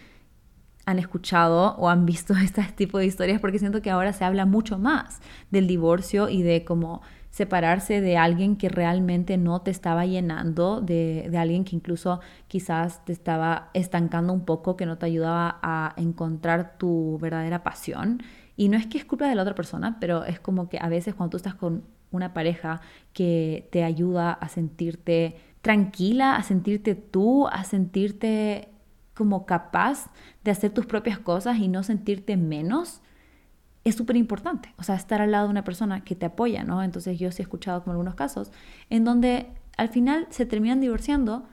han 0.87 0.99
escuchado 0.99 1.77
o 1.77 1.89
han 1.89 2.07
visto 2.07 2.35
este 2.43 2.63
tipo 2.75 2.99
de 2.99 3.07
historias 3.07 3.41
porque 3.41 3.59
siento 3.59 3.83
que 3.83 3.91
ahora 3.91 4.13
se 4.13 4.25
habla 4.25 4.47
mucho 4.47 4.79
más 4.79 5.21
del 5.51 5.67
divorcio 5.67 6.29
y 6.29 6.43
de 6.43 6.65
cómo 6.65 7.03
separarse 7.31 8.01
de 8.01 8.17
alguien 8.17 8.57
que 8.57 8.69
realmente 8.69 9.37
no 9.37 9.63
te 9.63 9.71
estaba 9.71 10.05
llenando, 10.05 10.81
de, 10.81 11.29
de, 11.31 11.39
alguien 11.39 11.65
que 11.65 11.77
incluso 11.77 12.21
quizás 12.49 13.05
te 13.05 13.13
estaba 13.13 13.71
estancando 13.73 14.33
un 14.33 14.45
poco, 14.45 14.77
que 14.77 14.87
no 14.87 14.99
te 14.99 15.07
ayudaba 15.07 15.59
a 15.63 15.95
encontrar 15.97 16.77
tu 16.77 17.19
verdadera 17.21 17.63
pasión. 17.63 18.23
Y 18.57 18.69
no 18.69 18.77
es 18.77 18.87
que 18.87 18.99
es 18.99 19.05
culpa 19.05 19.29
de 19.29 19.35
la 19.37 19.43
otra 19.43 19.55
persona, 19.55 19.99
pero 20.01 20.25
es 20.25 20.41
como 20.41 20.69
que 20.69 20.79
a 20.81 20.89
veces 20.89 21.15
cuando 21.15 21.31
tú 21.31 21.37
estás 21.37 21.55
con 21.55 21.85
una 22.11 22.35
pareja 22.35 22.81
que 23.13 23.69
te 23.71 23.85
ayuda 23.85 24.33
a 24.33 24.49
sentirte 24.49 25.37
tranquila, 25.63 26.37
a 26.37 26.43
sentirte 26.43 26.95
tú, 26.95 27.47
a 27.49 27.65
sentirte 27.65 28.69
como 29.15 29.47
capaz 29.47 30.11
de 30.45 30.51
hacer 30.51 30.73
tus 30.73 30.87
propias 30.87 31.19
cosas 31.19 31.59
y 31.59 31.69
no 31.69 31.83
sentirte 31.83 32.37
menos, 32.37 33.03
es 33.85 33.95
súper 33.95 34.17
importante. 34.17 34.75
O 34.79 34.83
sea, 34.83 34.95
estar 34.95 35.21
al 35.21 35.33
lado 35.33 35.47
de 35.47 35.51
una 35.51 35.65
persona 35.65 36.05
que 36.05 36.15
te 36.15 36.27
apoya, 36.27 36.65
¿no? 36.65 36.83
Entonces 36.83 37.19
yo 37.19 37.31
sí 37.33 37.43
he 37.43 37.45
escuchado 37.45 37.83
como 37.83 37.93
algunos 37.93 38.15
casos 38.15 38.53
en 38.91 39.05
donde 39.05 39.47
al 39.77 39.89
final 39.89 40.27
se 40.31 40.47
terminan 40.47 40.81
divorciando 40.81 41.47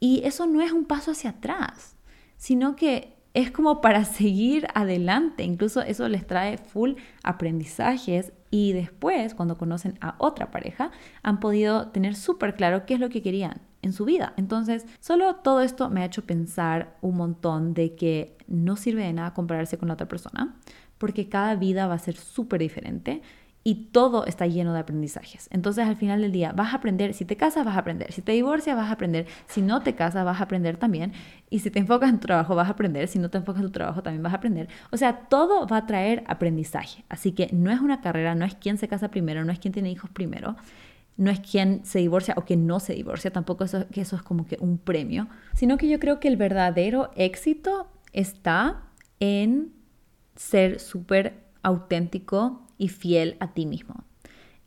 y 0.00 0.22
eso 0.24 0.46
no 0.46 0.60
es 0.60 0.72
un 0.72 0.84
paso 0.84 1.12
hacia 1.12 1.30
atrás, 1.30 1.96
sino 2.36 2.76
que 2.76 3.14
es 3.32 3.50
como 3.50 3.80
para 3.80 4.04
seguir 4.04 4.66
adelante. 4.74 5.44
Incluso 5.44 5.80
eso 5.80 6.08
les 6.08 6.26
trae 6.26 6.58
full 6.58 6.94
aprendizajes 7.22 8.32
y 8.50 8.72
después, 8.72 9.34
cuando 9.34 9.58
conocen 9.58 9.98
a 10.00 10.14
otra 10.18 10.50
pareja, 10.50 10.92
han 11.22 11.40
podido 11.40 11.88
tener 11.88 12.14
súper 12.14 12.54
claro 12.54 12.86
qué 12.86 12.94
es 12.94 13.00
lo 13.00 13.08
que 13.08 13.22
querían 13.22 13.60
en 13.82 13.92
su 13.92 14.04
vida. 14.04 14.32
Entonces, 14.36 14.86
solo 15.00 15.36
todo 15.36 15.60
esto 15.60 15.90
me 15.90 16.02
ha 16.02 16.06
hecho 16.06 16.24
pensar 16.24 16.96
un 17.02 17.16
montón 17.16 17.74
de 17.74 17.94
que 17.96 18.36
no 18.46 18.76
sirve 18.76 19.02
de 19.02 19.12
nada 19.12 19.34
compararse 19.34 19.76
con 19.76 19.88
la 19.88 19.94
otra 19.94 20.08
persona, 20.08 20.54
porque 20.98 21.28
cada 21.28 21.54
vida 21.54 21.86
va 21.86 21.94
a 21.94 21.98
ser 21.98 22.16
súper 22.16 22.60
diferente 22.60 23.22
y 23.66 23.86
todo 23.86 24.26
está 24.26 24.46
lleno 24.46 24.74
de 24.74 24.80
aprendizajes. 24.80 25.48
Entonces 25.50 25.86
al 25.86 25.96
final 25.96 26.20
del 26.20 26.32
día 26.32 26.52
vas 26.52 26.74
a 26.74 26.76
aprender, 26.76 27.14
si 27.14 27.24
te 27.24 27.36
casas 27.36 27.64
vas 27.64 27.76
a 27.76 27.78
aprender, 27.80 28.12
si 28.12 28.20
te 28.20 28.32
divorcias 28.32 28.76
vas 28.76 28.90
a 28.90 28.92
aprender, 28.92 29.26
si 29.46 29.62
no 29.62 29.80
te 29.80 29.94
casas 29.94 30.24
vas 30.24 30.38
a 30.38 30.44
aprender 30.44 30.76
también, 30.76 31.12
y 31.48 31.60
si 31.60 31.70
te 31.70 31.78
enfocas 31.78 32.10
en 32.10 32.20
tu 32.20 32.26
trabajo 32.26 32.54
vas 32.54 32.68
a 32.68 32.72
aprender, 32.72 33.08
si 33.08 33.18
no 33.18 33.30
te 33.30 33.38
enfocas 33.38 33.62
en 33.62 33.68
tu 33.68 33.72
trabajo 33.72 34.02
también 34.02 34.22
vas 34.22 34.34
a 34.34 34.36
aprender. 34.36 34.68
O 34.92 34.98
sea, 34.98 35.28
todo 35.30 35.66
va 35.66 35.78
a 35.78 35.86
traer 35.86 36.24
aprendizaje. 36.26 37.04
Así 37.08 37.32
que 37.32 37.48
no 37.52 37.70
es 37.70 37.80
una 37.80 38.02
carrera, 38.02 38.34
no 38.34 38.44
es 38.44 38.54
quién 38.54 38.76
se 38.76 38.86
casa 38.86 39.10
primero, 39.10 39.46
no 39.46 39.52
es 39.52 39.58
quién 39.58 39.72
tiene 39.72 39.90
hijos 39.90 40.10
primero, 40.10 40.56
no 41.16 41.30
es 41.30 41.40
quién 41.40 41.86
se 41.86 42.00
divorcia 42.00 42.34
o 42.36 42.44
quién 42.44 42.66
no 42.66 42.80
se 42.80 42.92
divorcia, 42.92 43.32
tampoco 43.32 43.64
eso, 43.64 43.86
que 43.88 44.02
eso 44.02 44.16
es 44.16 44.22
como 44.22 44.46
que 44.46 44.58
un 44.60 44.76
premio, 44.76 45.28
sino 45.54 45.78
que 45.78 45.88
yo 45.88 45.98
creo 45.98 46.20
que 46.20 46.28
el 46.28 46.36
verdadero 46.36 47.10
éxito 47.16 47.88
está 48.12 48.82
en 49.20 49.72
ser 50.36 50.80
súper 50.80 51.44
auténtico 51.62 52.66
y 52.78 52.88
fiel 52.88 53.36
a 53.40 53.52
ti 53.54 53.66
mismo. 53.66 54.04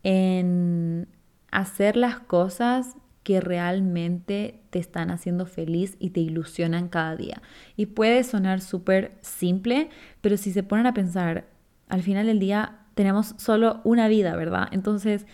en 0.03 1.07
hacer 1.51 1.97
las 1.97 2.19
cosas 2.19 2.95
que 3.23 3.41
realmente 3.41 4.61
te 4.69 4.79
están 4.79 5.11
haciendo 5.11 5.45
feliz 5.45 5.97
y 5.99 6.11
te 6.11 6.21
ilusionan 6.21 6.87
cada 6.87 7.15
día. 7.17 7.41
Y 7.75 7.87
puede 7.87 8.23
sonar 8.23 8.61
súper 8.61 9.17
simple, 9.21 9.89
pero 10.21 10.37
si 10.37 10.51
se 10.53 10.63
ponen 10.63 10.85
a 10.85 10.93
pensar, 10.93 11.47
al 11.89 12.03
final 12.03 12.27
del 12.27 12.39
día 12.39 12.79
tenemos 12.95 13.35
solo 13.37 13.81
una 13.83 14.07
vida, 14.07 14.35
¿verdad? 14.35 14.69
Entonces, 14.71 15.25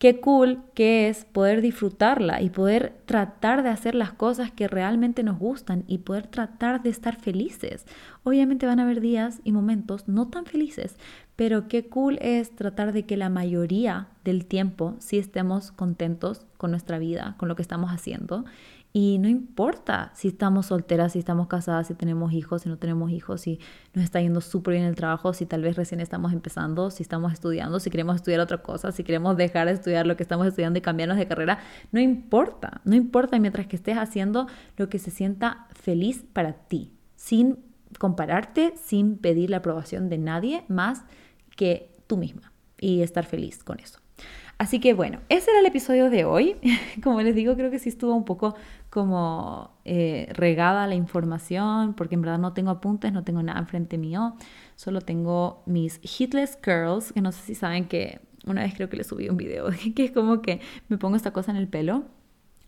qué 0.00 0.18
cool 0.18 0.62
que 0.72 1.10
es 1.10 1.26
poder 1.26 1.60
disfrutarla 1.60 2.40
y 2.40 2.48
poder 2.48 2.94
tratar 3.04 3.62
de 3.62 3.68
hacer 3.68 3.94
las 3.94 4.12
cosas 4.12 4.50
que 4.50 4.66
realmente 4.66 5.22
nos 5.22 5.38
gustan 5.38 5.84
y 5.86 5.98
poder 5.98 6.26
tratar 6.26 6.82
de 6.82 6.88
estar 6.88 7.20
felices. 7.20 7.84
Obviamente 8.24 8.64
van 8.64 8.80
a 8.80 8.84
haber 8.84 9.02
días 9.02 9.42
y 9.44 9.52
momentos 9.52 10.08
no 10.08 10.28
tan 10.28 10.46
felices, 10.46 10.96
pero 11.36 11.68
qué 11.68 11.86
cool 11.86 12.16
es 12.22 12.56
tratar 12.56 12.94
de 12.94 13.04
que 13.04 13.18
la 13.18 13.28
mayoría 13.28 14.08
del 14.24 14.46
tiempo 14.46 14.96
sí 15.00 15.18
estemos 15.18 15.70
contentos 15.70 16.46
con 16.56 16.70
nuestra 16.70 16.98
vida, 16.98 17.34
con 17.36 17.50
lo 17.50 17.54
que 17.54 17.62
estamos 17.62 17.90
haciendo 17.90 18.46
y 18.92 19.18
no 19.18 19.28
importa 19.28 20.10
si 20.14 20.28
estamos 20.28 20.66
solteras, 20.66 21.12
si 21.12 21.20
estamos 21.20 21.46
casadas, 21.46 21.86
si 21.86 21.94
tenemos 21.94 22.32
hijos, 22.32 22.62
si 22.62 22.68
no 22.68 22.76
tenemos 22.76 23.10
hijos, 23.12 23.42
si 23.42 23.60
nos 23.94 24.04
está 24.04 24.20
yendo 24.20 24.40
súper 24.40 24.74
bien 24.74 24.84
el 24.84 24.96
trabajo, 24.96 25.32
si 25.32 25.46
tal 25.46 25.62
vez 25.62 25.76
recién 25.76 26.00
estamos 26.00 26.32
empezando, 26.32 26.90
si 26.90 27.04
estamos 27.04 27.32
estudiando, 27.32 27.78
si 27.78 27.88
queremos 27.88 28.16
estudiar 28.16 28.40
otra 28.40 28.58
cosa, 28.58 28.90
si 28.90 29.04
queremos 29.04 29.36
dejar 29.36 29.68
de 29.68 29.74
estudiar 29.74 30.08
lo 30.08 30.16
que 30.16 30.24
estamos 30.24 30.46
estudiando 30.46 30.78
y 30.80 30.82
cambiarnos 30.82 31.18
de 31.18 31.28
carrera. 31.28 31.60
No 31.92 32.00
importa, 32.00 32.80
no 32.84 32.96
importa 32.96 33.38
mientras 33.38 33.68
que 33.68 33.76
estés 33.76 33.96
haciendo 33.96 34.48
lo 34.76 34.88
que 34.88 34.98
se 34.98 35.12
sienta 35.12 35.68
feliz 35.70 36.24
para 36.32 36.54
ti, 36.54 36.92
sin 37.14 37.58
compararte, 37.98 38.74
sin 38.76 39.18
pedir 39.18 39.50
la 39.50 39.58
aprobación 39.58 40.08
de 40.08 40.18
nadie 40.18 40.64
más 40.66 41.04
que 41.56 41.92
tú 42.08 42.16
misma 42.16 42.52
y 42.80 43.02
estar 43.02 43.24
feliz 43.24 43.62
con 43.62 43.78
eso. 43.78 44.00
Así 44.60 44.78
que 44.78 44.92
bueno, 44.92 45.20
ese 45.30 45.50
era 45.50 45.60
el 45.60 45.64
episodio 45.64 46.10
de 46.10 46.26
hoy. 46.26 46.54
Como 47.02 47.22
les 47.22 47.34
digo, 47.34 47.56
creo 47.56 47.70
que 47.70 47.78
sí 47.78 47.88
estuvo 47.88 48.14
un 48.14 48.26
poco 48.26 48.54
como 48.90 49.70
eh, 49.86 50.28
regada 50.34 50.86
la 50.86 50.94
información, 50.94 51.94
porque 51.94 52.16
en 52.16 52.20
verdad 52.20 52.38
no 52.38 52.52
tengo 52.52 52.70
apuntes, 52.70 53.10
no 53.10 53.24
tengo 53.24 53.42
nada 53.42 53.58
enfrente 53.58 53.96
mío, 53.96 54.34
solo 54.76 55.00
tengo 55.00 55.62
mis 55.64 55.98
hitless 56.02 56.58
curls, 56.62 57.14
que 57.14 57.22
no 57.22 57.32
sé 57.32 57.40
si 57.42 57.54
saben 57.54 57.86
que 57.86 58.20
una 58.44 58.60
vez 58.60 58.74
creo 58.74 58.90
que 58.90 58.98
les 58.98 59.06
subí 59.06 59.30
un 59.30 59.38
video, 59.38 59.68
que 59.96 60.04
es 60.04 60.10
como 60.10 60.42
que 60.42 60.60
me 60.88 60.98
pongo 60.98 61.16
esta 61.16 61.32
cosa 61.32 61.52
en 61.52 61.56
el 61.56 61.66
pelo 61.66 62.04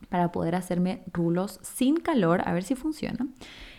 para 0.08 0.32
poder 0.32 0.54
hacerme 0.54 1.02
rulos 1.12 1.60
sin 1.60 1.96
calor, 1.96 2.40
a 2.46 2.54
ver 2.54 2.62
si 2.62 2.74
funciona. 2.74 3.26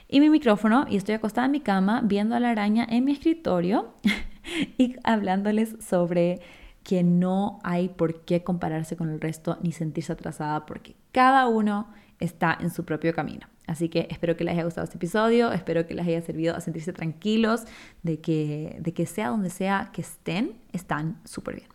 Y 0.07 0.19
mi 0.19 0.29
micrófono, 0.29 0.85
y 0.87 0.97
estoy 0.97 1.15
acostada 1.15 1.45
en 1.45 1.51
mi 1.51 1.61
cama 1.61 2.01
viendo 2.03 2.35
a 2.35 2.39
la 2.39 2.51
araña 2.51 2.85
en 2.87 3.05
mi 3.05 3.13
escritorio 3.13 3.95
y 4.77 4.97
hablándoles 5.03 5.77
sobre 5.79 6.41
que 6.83 7.03
no 7.03 7.59
hay 7.63 7.89
por 7.89 8.21
qué 8.21 8.43
compararse 8.43 8.95
con 8.95 9.09
el 9.09 9.21
resto 9.21 9.57
ni 9.61 9.71
sentirse 9.71 10.11
atrasada 10.11 10.65
porque 10.65 10.95
cada 11.11 11.47
uno 11.47 11.87
está 12.19 12.57
en 12.59 12.69
su 12.69 12.85
propio 12.85 13.13
camino. 13.13 13.47
Así 13.65 13.87
que 13.87 14.07
espero 14.09 14.35
que 14.35 14.43
les 14.43 14.53
haya 14.53 14.65
gustado 14.65 14.83
este 14.83 14.97
episodio, 14.97 15.51
espero 15.53 15.87
que 15.87 15.93
les 15.93 16.05
haya 16.05 16.21
servido 16.21 16.55
a 16.55 16.59
sentirse 16.59 16.91
tranquilos 16.91 17.63
de 18.01 18.19
que, 18.19 18.77
de 18.79 18.93
que 18.93 19.05
sea 19.05 19.29
donde 19.29 19.49
sea 19.49 19.91
que 19.93 20.01
estén, 20.01 20.53
están 20.73 21.21
súper 21.23 21.55
bien. 21.55 21.73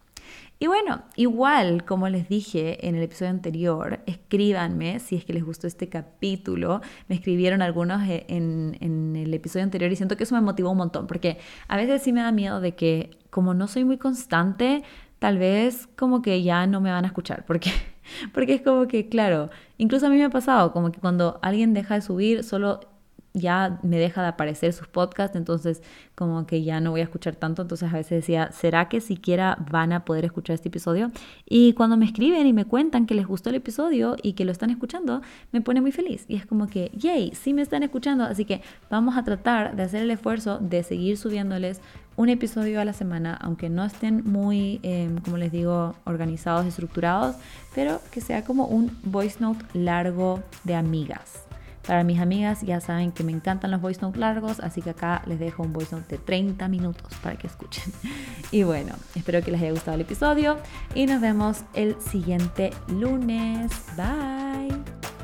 Y 0.60 0.66
bueno, 0.66 1.02
igual 1.14 1.84
como 1.84 2.08
les 2.08 2.28
dije 2.28 2.86
en 2.86 2.96
el 2.96 3.02
episodio 3.02 3.30
anterior, 3.30 4.00
escríbanme 4.06 4.98
si 4.98 5.14
es 5.14 5.24
que 5.24 5.32
les 5.32 5.44
gustó 5.44 5.66
este 5.68 5.88
capítulo. 5.88 6.80
Me 7.06 7.14
escribieron 7.14 7.62
algunos 7.62 8.02
en, 8.08 8.76
en, 8.80 9.14
el 9.14 9.32
episodio 9.32 9.64
anterior 9.64 9.90
y 9.92 9.96
siento 9.96 10.16
que 10.16 10.24
eso 10.24 10.34
me 10.34 10.40
motivó 10.40 10.72
un 10.72 10.78
montón, 10.78 11.06
porque 11.06 11.38
a 11.68 11.76
veces 11.76 12.02
sí 12.02 12.12
me 12.12 12.22
da 12.22 12.32
miedo 12.32 12.60
de 12.60 12.74
que 12.74 13.17
como 13.30 13.54
no 13.54 13.68
soy 13.68 13.84
muy 13.84 13.98
constante, 13.98 14.82
tal 15.18 15.38
vez 15.38 15.88
como 15.96 16.22
que 16.22 16.42
ya 16.42 16.66
no 16.66 16.80
me 16.80 16.90
van 16.90 17.04
a 17.04 17.08
escuchar, 17.08 17.44
porque, 17.46 17.70
porque 18.32 18.54
es 18.54 18.62
como 18.62 18.86
que, 18.86 19.08
claro, 19.08 19.50
incluso 19.76 20.06
a 20.06 20.10
mí 20.10 20.16
me 20.16 20.24
ha 20.24 20.30
pasado, 20.30 20.72
como 20.72 20.92
que 20.92 21.00
cuando 21.00 21.38
alguien 21.42 21.74
deja 21.74 21.94
de 21.94 22.00
subir, 22.02 22.44
solo 22.44 22.80
ya 23.34 23.78
me 23.82 23.98
deja 23.98 24.22
de 24.22 24.28
aparecer 24.28 24.72
sus 24.72 24.88
podcasts, 24.88 25.36
entonces 25.36 25.82
como 26.14 26.46
que 26.46 26.62
ya 26.62 26.80
no 26.80 26.90
voy 26.90 27.00
a 27.00 27.04
escuchar 27.04 27.36
tanto, 27.36 27.62
entonces 27.62 27.90
a 27.90 27.96
veces 27.96 28.10
decía, 28.10 28.50
¿será 28.52 28.88
que 28.88 29.00
siquiera 29.00 29.58
van 29.70 29.92
a 29.92 30.04
poder 30.04 30.24
escuchar 30.24 30.54
este 30.54 30.68
episodio? 30.68 31.10
Y 31.46 31.72
cuando 31.74 31.96
me 31.96 32.06
escriben 32.06 32.46
y 32.46 32.52
me 32.52 32.64
cuentan 32.64 33.06
que 33.06 33.14
les 33.14 33.26
gustó 33.26 33.50
el 33.50 33.56
episodio 33.56 34.16
y 34.22 34.32
que 34.32 34.44
lo 34.44 34.52
están 34.52 34.70
escuchando, 34.70 35.22
me 35.52 35.60
pone 35.60 35.80
muy 35.80 35.92
feliz 35.92 36.24
y 36.28 36.36
es 36.36 36.46
como 36.46 36.66
que, 36.66 36.90
yay, 36.94 37.32
sí 37.34 37.54
me 37.54 37.62
están 37.62 37.82
escuchando, 37.82 38.24
así 38.24 38.44
que 38.44 38.62
vamos 38.90 39.16
a 39.16 39.24
tratar 39.24 39.76
de 39.76 39.82
hacer 39.82 40.02
el 40.02 40.10
esfuerzo 40.10 40.58
de 40.58 40.82
seguir 40.82 41.16
subiéndoles 41.16 41.80
un 42.18 42.28
episodio 42.30 42.80
a 42.80 42.84
la 42.84 42.92
semana, 42.92 43.38
aunque 43.40 43.70
no 43.70 43.84
estén 43.84 44.24
muy, 44.24 44.80
em, 44.82 45.18
como 45.18 45.36
les 45.36 45.52
digo, 45.52 45.94
organizados, 46.04 46.66
estructurados, 46.66 47.36
pero 47.76 48.02
que 48.10 48.20
sea 48.20 48.42
como 48.42 48.66
un 48.66 48.90
voice 49.04 49.38
note 49.38 49.64
largo 49.72 50.42
de 50.64 50.74
amigas. 50.74 51.44
Para 51.86 52.02
mis 52.02 52.18
amigas 52.18 52.62
ya 52.62 52.80
saben 52.80 53.12
que 53.12 53.22
me 53.22 53.30
encantan 53.30 53.70
los 53.70 53.80
voice 53.80 54.02
notes 54.02 54.18
largos, 54.18 54.58
así 54.58 54.82
que 54.82 54.90
acá 54.90 55.22
les 55.26 55.38
dejo 55.38 55.62
un 55.62 55.72
voice 55.72 55.94
note 55.94 56.16
de 56.16 56.18
30 56.18 56.66
minutos 56.66 57.14
para 57.22 57.36
que 57.36 57.46
escuchen. 57.46 57.84
Y 58.50 58.62
bueno, 58.62 58.94
espero 59.14 59.42
que 59.42 59.50
les 59.50 59.60
haya 59.60 59.72
gustado 59.72 59.94
el 59.94 60.00
episodio 60.00 60.56
y 60.94 61.04
nos 61.04 61.20
vemos 61.20 61.64
el 61.74 62.00
siguiente 62.00 62.70
lunes. 62.88 63.70
Bye. 63.94 65.17